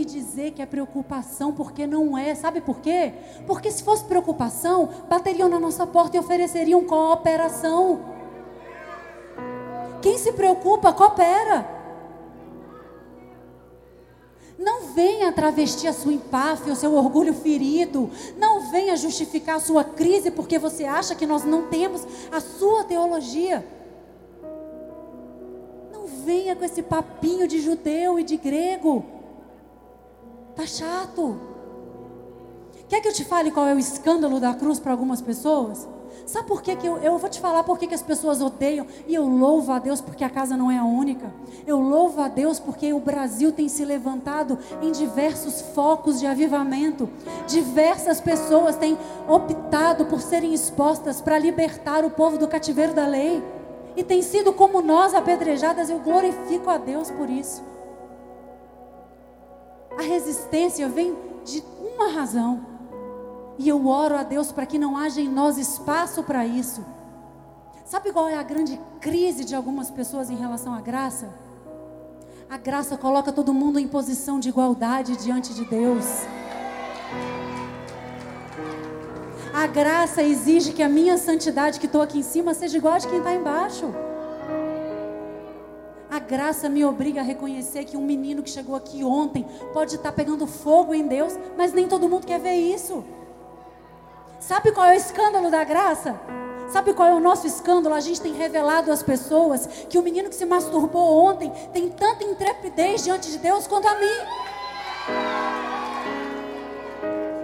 Me 0.03 0.05
dizer 0.05 0.51
que 0.51 0.61
é 0.61 0.67
preocupação, 0.67 1.53
porque 1.53 1.87
não 1.87 2.19
é. 2.19 2.35
Sabe 2.35 2.61
por 2.61 2.81
quê? 2.81 3.13
Porque 3.47 3.71
se 3.71 3.85
fosse 3.85 4.05
preocupação, 4.05 4.89
bateriam 5.09 5.49
na 5.49 5.61
nossa 5.61 5.87
porta 5.87 6.17
e 6.17 6.21
ofereceriam 6.21 6.85
cooperação. 6.85 8.01
Quem 10.01 10.19
se 10.19 10.33
preocupa, 10.33 10.93
coopera. 10.93 11.81
Não 14.59 14.93
venha 14.95 15.33
travestir 15.33 15.89
a 15.89 15.93
sua 15.93 16.13
empáfia, 16.13 16.73
o 16.73 16.77
seu 16.77 16.95
orgulho 16.95 17.33
ferido. 17.33 18.11
Não 18.37 18.71
venha 18.71 18.97
justificar 18.97 19.57
a 19.57 19.61
sua 19.61 19.85
crise 19.85 20.33
porque 20.33 20.59
você 20.59 20.85
acha 20.85 21.15
que 21.15 21.27
nós 21.27 21.45
não 21.45 21.69
temos 21.69 22.05
a 22.31 22.41
sua 22.41 22.85
teologia 22.85 23.65
venha 26.25 26.55
com 26.55 26.65
esse 26.65 26.83
papinho 26.83 27.47
de 27.47 27.61
judeu 27.61 28.19
e 28.19 28.25
de 28.25 28.37
grego. 28.37 29.05
Tá 30.55 30.67
chato. 30.67 31.37
Quer 32.89 33.01
que 33.01 33.09
eu 33.09 33.13
te 33.13 33.25
fale 33.25 33.51
qual 33.51 33.67
é 33.67 33.75
o 33.75 33.79
escândalo 33.79 34.39
da 34.39 34.53
cruz 34.55 34.79
para 34.79 34.93
algumas 34.93 35.23
pessoas? 35.23 35.89
Sabe 36.27 36.47
por 36.47 36.63
que, 36.63 36.77
que 36.77 36.87
eu, 36.87 36.99
eu 36.99 37.19
vou 37.19 37.29
te 37.29 37.41
falar 37.41 37.65
por 37.65 37.79
que, 37.79 37.87
que 37.87 37.95
as 37.95 38.03
pessoas 38.03 38.41
odeiam? 38.41 38.87
E 39.09 39.15
eu 39.15 39.27
louvo 39.27 39.73
a 39.73 39.79
Deus 39.79 40.01
porque 40.01 40.23
a 40.23 40.31
casa 40.31 40.57
não 40.57 40.71
é 40.71 40.79
a 40.79 40.85
única. 40.85 41.33
Eu 41.67 41.81
louvo 41.81 42.21
a 42.21 42.29
Deus 42.29 42.61
porque 42.61 42.93
o 42.93 43.01
Brasil 43.01 43.51
tem 43.51 43.69
se 43.69 43.85
levantado 43.85 44.59
em 44.83 44.93
diversos 44.93 45.63
focos 45.75 46.21
de 46.21 46.27
avivamento. 46.27 47.09
Diversas 47.47 48.21
pessoas 48.21 48.77
têm 48.77 48.97
optado 49.27 50.05
por 50.05 50.21
serem 50.21 50.53
expostas 50.53 51.21
para 51.21 51.39
libertar 51.39 52.05
o 52.05 52.11
povo 52.11 52.37
do 52.37 52.47
cativeiro 52.47 52.93
da 52.93 53.07
lei 53.07 53.43
e 53.97 54.03
tem 54.03 54.23
sido 54.23 54.53
como 54.53 54.81
nós 54.81 55.15
apedrejadas, 55.15 55.91
eu 55.91 55.99
glorifico 55.99 56.71
a 56.71 56.79
Deus 56.79 57.11
por 57.11 57.29
isso. 57.29 57.63
A 59.99 60.03
resistência 60.03 60.89
vem 60.89 61.17
de 61.45 61.63
uma 61.81 62.09
razão. 62.09 62.67
E 63.59 63.69
eu 63.69 63.87
oro 63.87 64.17
a 64.17 64.23
Deus 64.23 64.51
para 64.51 64.67
que 64.67 64.79
não 64.79 64.97
haja 64.97 65.21
em 65.21 65.29
nós 65.29 65.59
espaço 65.59 66.23
para 66.23 66.47
isso. 66.47 66.85
Sabe 67.85 68.13
qual 68.13 68.29
é 68.29 68.37
a 68.37 68.43
grande 68.43 68.81
crise 69.01 69.45
de 69.45 69.55
algumas 69.55 69.91
pessoas 69.91 70.31
em 70.31 70.37
relação 70.37 70.73
à 70.73 70.81
graça? 70.81 71.29
A 72.49 72.57
graça 72.57 72.97
coloca 72.97 73.33
todo 73.33 73.53
mundo 73.53 73.79
em 73.79 73.87
posição 73.89 74.39
de 74.41 74.49
igualdade 74.49 75.17
diante 75.17 75.55
de 75.55 75.65
Deus. 75.65 76.05
A 79.53 79.67
graça 79.67 80.23
exige 80.23 80.73
que 80.73 80.83
a 80.83 80.89
minha 80.89 81.19
santidade 81.19 81.79
que 81.79 81.87
estou 81.87 82.01
aqui 82.01 82.19
em 82.19 82.23
cima 82.23 82.55
seja 82.55 82.79
igual 82.79 82.95
a 82.95 82.99
de 82.99 83.09
quem 83.09 83.19
está 83.19 83.35
embaixo. 83.35 83.93
Graça 86.29 86.69
me 86.69 86.85
obriga 86.85 87.21
a 87.21 87.25
reconhecer 87.25 87.85
que 87.85 87.97
um 87.97 88.05
menino 88.05 88.43
que 88.43 88.51
chegou 88.51 88.75
aqui 88.75 89.05
ontem 89.05 89.45
pode 89.73 89.97
estar 89.97 90.13
pegando 90.13 90.47
fogo 90.47 90.95
em 90.95 91.07
Deus, 91.07 91.37
mas 91.57 91.73
nem 91.73 91.89
todo 91.89 92.09
mundo 92.09 92.27
quer 92.27 92.41
ver 92.41 92.55
isso. 92.55 93.05
Sabe 94.41 94.73
qual 94.73 94.87
é 94.87 94.95
o 94.95 94.97
escândalo 94.97 95.51
da 95.51 95.63
graça? 95.65 96.19
Sabe 96.69 96.95
qual 96.95 97.09
é 97.09 97.15
o 97.15 97.21
nosso 97.21 97.47
escândalo? 97.47 97.95
A 97.95 98.01
gente 98.01 98.21
tem 98.21 98.33
revelado 98.33 98.91
às 98.91 99.03
pessoas 99.03 99.67
que 99.89 99.99
o 99.99 100.03
menino 100.03 100.29
que 100.29 100.35
se 100.35 100.47
masturbou 100.47 101.25
ontem 101.25 101.53
tem 101.73 101.89
tanta 101.91 102.25
intrepidez 102.25 103.05
diante 103.05 103.31
de 103.31 103.39
Deus 103.39 103.67
quanto 103.67 103.87
a 103.87 103.95
mim. 103.97 104.17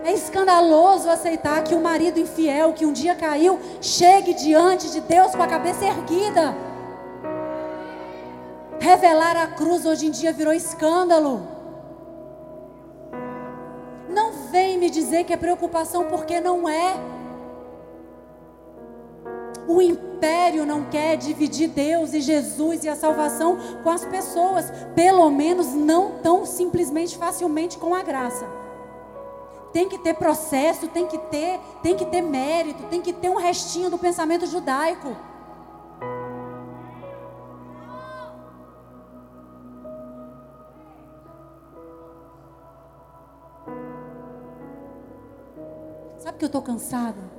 É 0.05 0.13
escandaloso 0.15 1.11
aceitar 1.11 1.63
que 1.63 1.75
o 1.75 1.81
marido 1.81 2.19
infiel, 2.19 2.73
que 2.73 2.87
um 2.87 2.93
dia 2.93 3.15
caiu, 3.15 3.61
chegue 3.83 4.33
diante 4.33 4.91
de 4.91 5.03
Deus 5.03 5.35
com 5.35 5.43
a 5.43 5.47
cabeça 5.47 5.85
erguida. 5.85 6.68
Revelar 8.81 9.37
a 9.37 9.47
cruz 9.49 9.85
hoje 9.85 10.07
em 10.07 10.11
dia 10.11 10.33
virou 10.33 10.53
escândalo. 10.53 11.47
Não 14.09 14.33
vem 14.51 14.79
me 14.79 14.89
dizer 14.89 15.25
que 15.25 15.33
é 15.33 15.37
preocupação, 15.37 16.05
porque 16.05 16.41
não 16.41 16.69
é. 16.69 16.95
O 19.67 19.83
império 19.83 20.65
não 20.65 20.85
quer 20.85 21.17
dividir 21.17 21.69
Deus 21.69 22.15
e 22.15 22.21
Jesus 22.21 22.85
e 22.85 22.89
a 22.89 22.97
salvação 22.97 23.59
com 23.83 23.91
as 23.91 24.05
pessoas, 24.05 24.73
pelo 24.95 25.29
menos 25.31 25.75
não 25.75 26.19
tão 26.23 26.47
simplesmente 26.47 27.19
facilmente 27.19 27.77
com 27.77 27.95
a 27.95 28.03
graça. 28.03 28.47
Tem 29.73 29.89
que 29.89 29.99
ter 29.99 30.15
processo, 30.15 30.89
tem 30.89 31.07
que 31.07 31.19
ter, 31.19 31.61
tem 31.83 31.95
que 31.95 32.07
ter 32.07 32.23
mérito, 32.23 32.85
tem 32.85 33.03
que 33.03 33.13
ter 33.13 33.29
um 33.29 33.37
restinho 33.37 33.91
do 33.91 33.99
pensamento 33.99 34.47
judaico. 34.47 35.15
Sabe 46.39 46.39
que 46.39 46.45
eu 46.45 46.61
estou 46.61 46.63
cansada? 46.63 47.39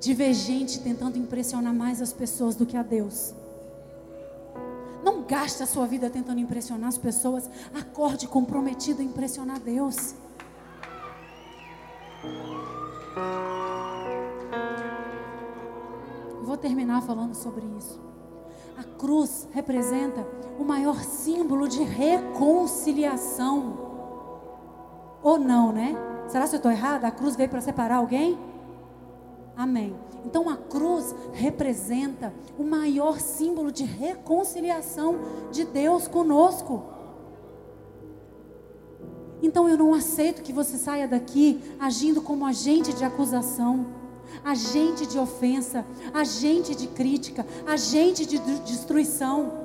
de 0.00 0.14
ver 0.14 0.32
gente 0.32 0.80
tentando 0.80 1.18
impressionar 1.18 1.74
mais 1.74 2.00
as 2.00 2.10
pessoas 2.10 2.56
do 2.56 2.64
que 2.64 2.74
a 2.74 2.82
Deus. 2.82 3.34
Não 5.04 5.24
gaste 5.24 5.62
a 5.62 5.66
sua 5.66 5.86
vida 5.86 6.08
tentando 6.08 6.40
impressionar 6.40 6.88
as 6.88 6.96
pessoas. 6.96 7.50
Acorde 7.74 8.26
comprometido 8.26 9.02
a 9.02 9.04
impressionar 9.04 9.60
Deus. 9.60 10.14
Vou 16.42 16.56
terminar 16.56 17.02
falando 17.02 17.34
sobre 17.34 17.66
isso. 17.76 18.09
A 18.80 18.82
cruz 18.82 19.46
representa 19.52 20.26
o 20.58 20.64
maior 20.64 21.04
símbolo 21.04 21.68
de 21.68 21.82
reconciliação. 21.82 23.78
Ou 25.22 25.38
não, 25.38 25.70
né? 25.70 25.94
Será 26.28 26.48
que 26.48 26.54
eu 26.54 26.56
estou 26.56 26.72
errada? 26.72 27.06
A 27.06 27.10
cruz 27.10 27.36
veio 27.36 27.50
para 27.50 27.60
separar 27.60 27.96
alguém? 27.96 28.38
Amém. 29.54 29.94
Então 30.24 30.48
a 30.48 30.56
cruz 30.56 31.14
representa 31.34 32.32
o 32.58 32.64
maior 32.64 33.20
símbolo 33.20 33.70
de 33.70 33.84
reconciliação 33.84 35.16
de 35.52 35.64
Deus 35.64 36.08
conosco. 36.08 36.82
Então 39.42 39.68
eu 39.68 39.76
não 39.76 39.92
aceito 39.92 40.40
que 40.40 40.54
você 40.54 40.78
saia 40.78 41.06
daqui 41.06 41.60
agindo 41.78 42.22
como 42.22 42.46
agente 42.46 42.94
de 42.94 43.04
acusação, 43.04 43.99
agente 44.44 45.06
de 45.06 45.18
ofensa, 45.18 45.84
agente 46.12 46.74
de 46.74 46.86
crítica, 46.86 47.46
agente 47.66 48.24
de 48.26 48.38
destruição. 48.38 49.60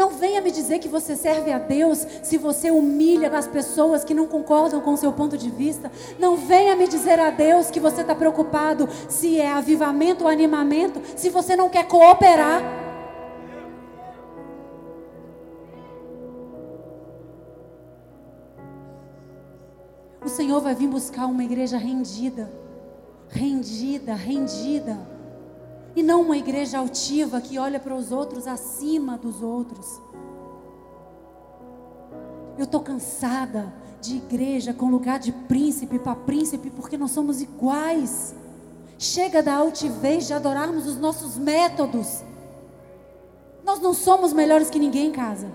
Não 0.00 0.08
venha 0.08 0.40
me 0.40 0.50
dizer 0.50 0.78
que 0.78 0.88
você 0.88 1.14
serve 1.14 1.52
a 1.52 1.58
Deus 1.58 2.06
se 2.22 2.38
você 2.38 2.70
humilha 2.70 3.28
as 3.36 3.46
pessoas 3.46 4.02
que 4.02 4.14
não 4.14 4.26
concordam 4.26 4.80
com 4.80 4.94
o 4.94 4.96
seu 4.96 5.12
ponto 5.12 5.36
de 5.36 5.50
vista. 5.50 5.92
Não 6.18 6.36
venha 6.36 6.74
me 6.74 6.88
dizer 6.88 7.20
a 7.20 7.28
Deus 7.28 7.70
que 7.70 7.78
você 7.78 8.00
está 8.00 8.14
preocupado 8.14 8.88
se 9.10 9.38
é 9.38 9.52
avivamento 9.52 10.24
ou 10.24 10.30
animamento, 10.30 11.02
se 11.16 11.28
você 11.28 11.54
não 11.54 11.68
quer 11.68 11.86
cooperar. 11.86 12.79
Senhor 20.40 20.62
vai 20.62 20.74
vir 20.74 20.88
buscar 20.88 21.26
uma 21.26 21.44
igreja 21.44 21.76
rendida, 21.76 22.50
rendida, 23.28 24.14
rendida 24.14 24.98
e 25.94 26.02
não 26.02 26.22
uma 26.22 26.38
igreja 26.38 26.78
altiva 26.78 27.42
que 27.42 27.58
olha 27.58 27.78
para 27.78 27.94
os 27.94 28.10
outros 28.10 28.46
acima 28.46 29.18
dos 29.18 29.42
outros. 29.42 30.00
Eu 32.56 32.64
estou 32.64 32.80
cansada 32.80 33.70
de 34.00 34.16
igreja 34.16 34.72
com 34.72 34.88
lugar 34.88 35.18
de 35.18 35.30
príncipe 35.30 35.98
para 35.98 36.16
príncipe, 36.16 36.70
porque 36.70 36.96
nós 36.96 37.10
somos 37.10 37.42
iguais. 37.42 38.34
Chega 38.98 39.42
da 39.42 39.56
altivez 39.56 40.26
de 40.26 40.32
adorarmos 40.32 40.86
os 40.86 40.96
nossos 40.96 41.36
métodos. 41.36 42.24
Nós 43.62 43.78
não 43.78 43.92
somos 43.92 44.32
melhores 44.32 44.70
que 44.70 44.78
ninguém 44.78 45.08
em 45.08 45.12
casa. 45.12 45.48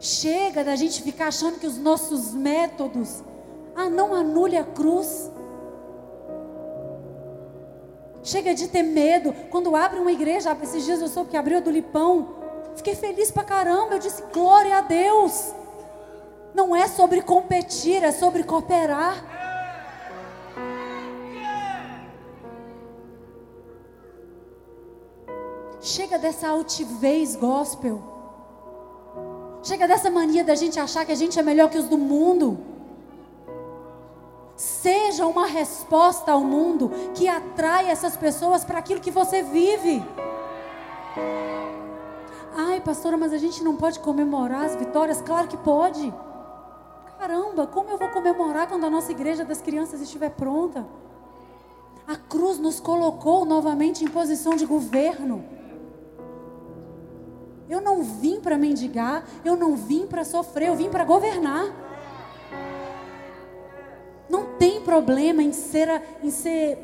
Chega 0.00 0.64
da 0.64 0.74
gente 0.76 1.02
ficar 1.02 1.28
achando 1.28 1.60
que 1.60 1.66
os 1.66 1.76
nossos 1.76 2.32
métodos, 2.32 3.22
ah, 3.76 3.90
não 3.90 4.14
anule 4.14 4.56
a 4.56 4.64
cruz. 4.64 5.30
Chega 8.22 8.54
de 8.54 8.68
ter 8.68 8.82
medo. 8.82 9.34
Quando 9.50 9.76
abre 9.76 9.98
uma 9.98 10.10
igreja, 10.10 10.56
esses 10.62 10.86
dias 10.86 11.02
eu 11.02 11.08
soube 11.08 11.28
que 11.28 11.36
abriu 11.36 11.58
a 11.58 11.60
do 11.60 11.70
Lipão. 11.70 12.34
Fiquei 12.76 12.94
feliz 12.94 13.30
pra 13.30 13.44
caramba. 13.44 13.94
Eu 13.94 13.98
disse, 13.98 14.22
glória 14.32 14.78
a 14.78 14.80
Deus. 14.80 15.52
Não 16.54 16.74
é 16.74 16.88
sobre 16.88 17.20
competir, 17.20 18.02
é 18.02 18.10
sobre 18.10 18.42
cooperar. 18.42 19.22
Chega 25.82 26.18
dessa 26.18 26.48
altivez 26.48 27.36
gospel. 27.36 28.19
Chega 29.70 29.86
dessa 29.86 30.10
mania 30.10 30.42
da 30.42 30.56
gente 30.56 30.80
achar 30.80 31.06
que 31.06 31.12
a 31.12 31.14
gente 31.14 31.38
é 31.38 31.42
melhor 31.44 31.70
que 31.70 31.78
os 31.78 31.84
do 31.84 31.96
mundo. 31.96 32.58
Seja 34.56 35.24
uma 35.28 35.46
resposta 35.46 36.32
ao 36.32 36.40
mundo 36.40 36.90
que 37.14 37.28
atrai 37.28 37.88
essas 37.88 38.16
pessoas 38.16 38.64
para 38.64 38.80
aquilo 38.80 39.00
que 39.00 39.12
você 39.12 39.44
vive. 39.44 40.04
Ai, 42.52 42.80
pastora, 42.80 43.16
mas 43.16 43.32
a 43.32 43.38
gente 43.38 43.62
não 43.62 43.76
pode 43.76 44.00
comemorar 44.00 44.64
as 44.64 44.74
vitórias? 44.74 45.22
Claro 45.22 45.46
que 45.46 45.56
pode. 45.56 46.12
Caramba, 47.20 47.64
como 47.68 47.90
eu 47.90 47.96
vou 47.96 48.08
comemorar 48.08 48.66
quando 48.66 48.86
a 48.86 48.90
nossa 48.90 49.12
igreja 49.12 49.44
das 49.44 49.62
crianças 49.62 50.00
estiver 50.00 50.30
pronta? 50.30 50.84
A 52.08 52.16
cruz 52.16 52.58
nos 52.58 52.80
colocou 52.80 53.44
novamente 53.44 54.02
em 54.02 54.08
posição 54.08 54.56
de 54.56 54.66
governo. 54.66 55.59
Eu 57.70 57.80
não 57.80 58.02
vim 58.02 58.40
para 58.40 58.58
mendigar, 58.58 59.24
eu 59.44 59.56
não 59.56 59.76
vim 59.76 60.04
para 60.04 60.24
sofrer, 60.24 60.66
eu 60.66 60.74
vim 60.74 60.90
para 60.90 61.04
governar. 61.04 61.72
Não 64.28 64.56
tem 64.58 64.80
problema 64.80 65.40
em 65.40 65.52
ser, 65.52 66.02
em 66.20 66.30
ser 66.32 66.76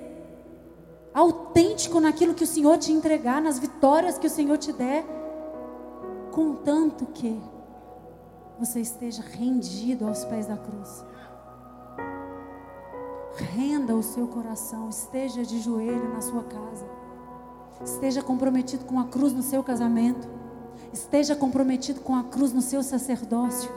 autêntico 1.12 1.98
naquilo 1.98 2.34
que 2.34 2.44
o 2.44 2.46
Senhor 2.46 2.78
te 2.78 2.92
entregar, 2.92 3.42
nas 3.42 3.58
vitórias 3.58 4.16
que 4.16 4.28
o 4.28 4.30
Senhor 4.30 4.56
te 4.58 4.72
der, 4.72 5.04
contanto 6.30 7.04
que 7.06 7.36
você 8.56 8.80
esteja 8.80 9.22
rendido 9.22 10.06
aos 10.06 10.24
pés 10.24 10.46
da 10.46 10.56
cruz. 10.56 11.04
Renda 13.56 13.92
o 13.96 14.04
seu 14.04 14.28
coração, 14.28 14.88
esteja 14.88 15.42
de 15.42 15.58
joelho 15.58 16.14
na 16.14 16.20
sua 16.20 16.44
casa, 16.44 16.86
esteja 17.82 18.22
comprometido 18.22 18.84
com 18.84 19.00
a 19.00 19.04
cruz 19.04 19.32
no 19.32 19.42
seu 19.42 19.64
casamento, 19.64 20.45
esteja 20.96 21.36
comprometido 21.36 22.00
com 22.00 22.14
a 22.14 22.24
cruz 22.24 22.52
no 22.52 22.62
seu 22.62 22.82
sacerdócio 22.82 23.70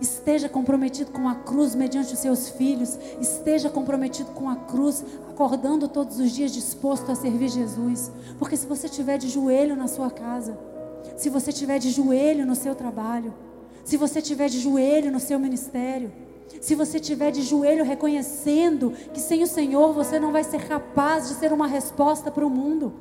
Esteja 0.00 0.48
comprometido 0.48 1.10
com 1.12 1.28
a 1.28 1.34
cruz 1.34 1.74
mediante 1.74 2.12
os 2.12 2.18
seus 2.18 2.48
filhos. 2.48 2.98
Esteja 3.20 3.70
comprometido 3.70 4.30
com 4.32 4.48
a 4.48 4.56
cruz, 4.56 5.04
acordando 5.30 5.88
todos 5.88 6.18
os 6.18 6.32
dias 6.32 6.52
disposto 6.52 7.10
a 7.10 7.14
servir 7.14 7.48
Jesus. 7.48 8.10
Porque 8.38 8.56
se 8.56 8.66
você 8.66 8.86
estiver 8.86 9.18
de 9.18 9.28
joelho 9.28 9.76
na 9.76 9.86
sua 9.86 10.10
casa, 10.10 10.58
se 11.16 11.28
você 11.28 11.50
estiver 11.50 11.78
de 11.78 11.90
joelho 11.90 12.46
no 12.46 12.54
seu 12.54 12.74
trabalho, 12.74 13.32
se 13.84 13.96
você 13.96 14.18
estiver 14.18 14.48
de 14.48 14.58
joelho 14.58 15.12
no 15.12 15.20
seu 15.20 15.38
ministério, 15.38 16.12
se 16.60 16.74
você 16.74 16.96
estiver 16.96 17.30
de 17.30 17.42
joelho 17.42 17.84
reconhecendo 17.84 18.92
que 19.12 19.20
sem 19.20 19.42
o 19.42 19.46
Senhor 19.46 19.92
você 19.92 20.18
não 20.18 20.32
vai 20.32 20.42
ser 20.42 20.66
capaz 20.66 21.28
de 21.28 21.34
ser 21.34 21.52
uma 21.52 21.66
resposta 21.66 22.30
para 22.30 22.46
o 22.46 22.50
mundo. 22.50 22.92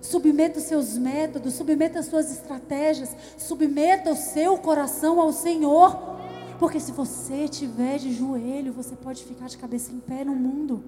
Submeta 0.00 0.58
os 0.58 0.64
seus 0.64 0.98
métodos, 0.98 1.54
submeta 1.54 1.98
as 1.98 2.06
suas 2.06 2.30
estratégias, 2.30 3.16
submeta 3.38 4.12
o 4.12 4.16
seu 4.16 4.58
coração 4.58 5.20
ao 5.20 5.32
Senhor. 5.32 6.14
Porque 6.58 6.78
se 6.78 6.92
você 6.92 7.44
estiver 7.44 7.98
de 7.98 8.12
joelho, 8.12 8.72
você 8.72 8.94
pode 8.94 9.24
ficar 9.24 9.48
de 9.48 9.58
cabeça 9.58 9.92
em 9.92 10.00
pé 10.00 10.24
no 10.24 10.34
mundo. 10.34 10.84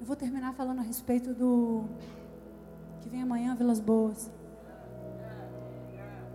Eu 0.00 0.06
vou 0.06 0.14
terminar 0.14 0.52
falando 0.52 0.80
a 0.80 0.82
respeito 0.82 1.32
do 1.32 1.84
que 3.00 3.08
vem 3.08 3.22
amanhã, 3.22 3.54
Vilas 3.56 3.80
Boas. 3.80 4.30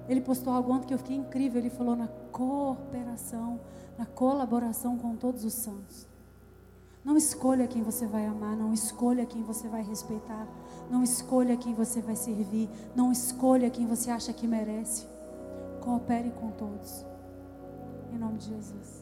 Ele 0.08 0.22
postou 0.22 0.52
algo 0.52 0.74
ontem 0.74 0.88
que 0.88 0.94
eu 0.96 0.98
fiquei 0.98 1.16
incrível. 1.16 1.62
Ele 1.62 1.70
falou 1.70 1.96
na 1.96 2.08
cooperação, 2.32 3.62
na 3.96 4.08
colaboração 4.08 4.98
com 4.98 5.16
todos 5.16 5.46
os 5.46 5.54
santos. 5.54 6.09
Não 7.04 7.16
escolha 7.16 7.68
quem 7.68 7.82
você 7.82 8.06
vai 8.06 8.26
amar, 8.26 8.56
não 8.56 8.74
escolha 8.74 9.26
quem 9.26 9.42
você 9.42 9.68
vai 9.68 9.82
respeitar, 9.82 10.48
não 10.90 11.02
escolha 11.02 11.56
quem 11.56 11.74
você 11.74 12.02
vai 12.02 12.16
servir, 12.16 12.70
não 12.96 13.12
escolha 13.12 13.70
quem 13.70 13.88
você 13.88 14.12
acha 14.12 14.34
que 14.34 14.46
merece. 14.46 15.08
Coopere 15.82 16.32
com 16.32 16.52
todos. 16.52 17.06
Em 18.12 18.18
nome 18.18 18.38
de 18.38 18.48
Jesus. 18.48 18.99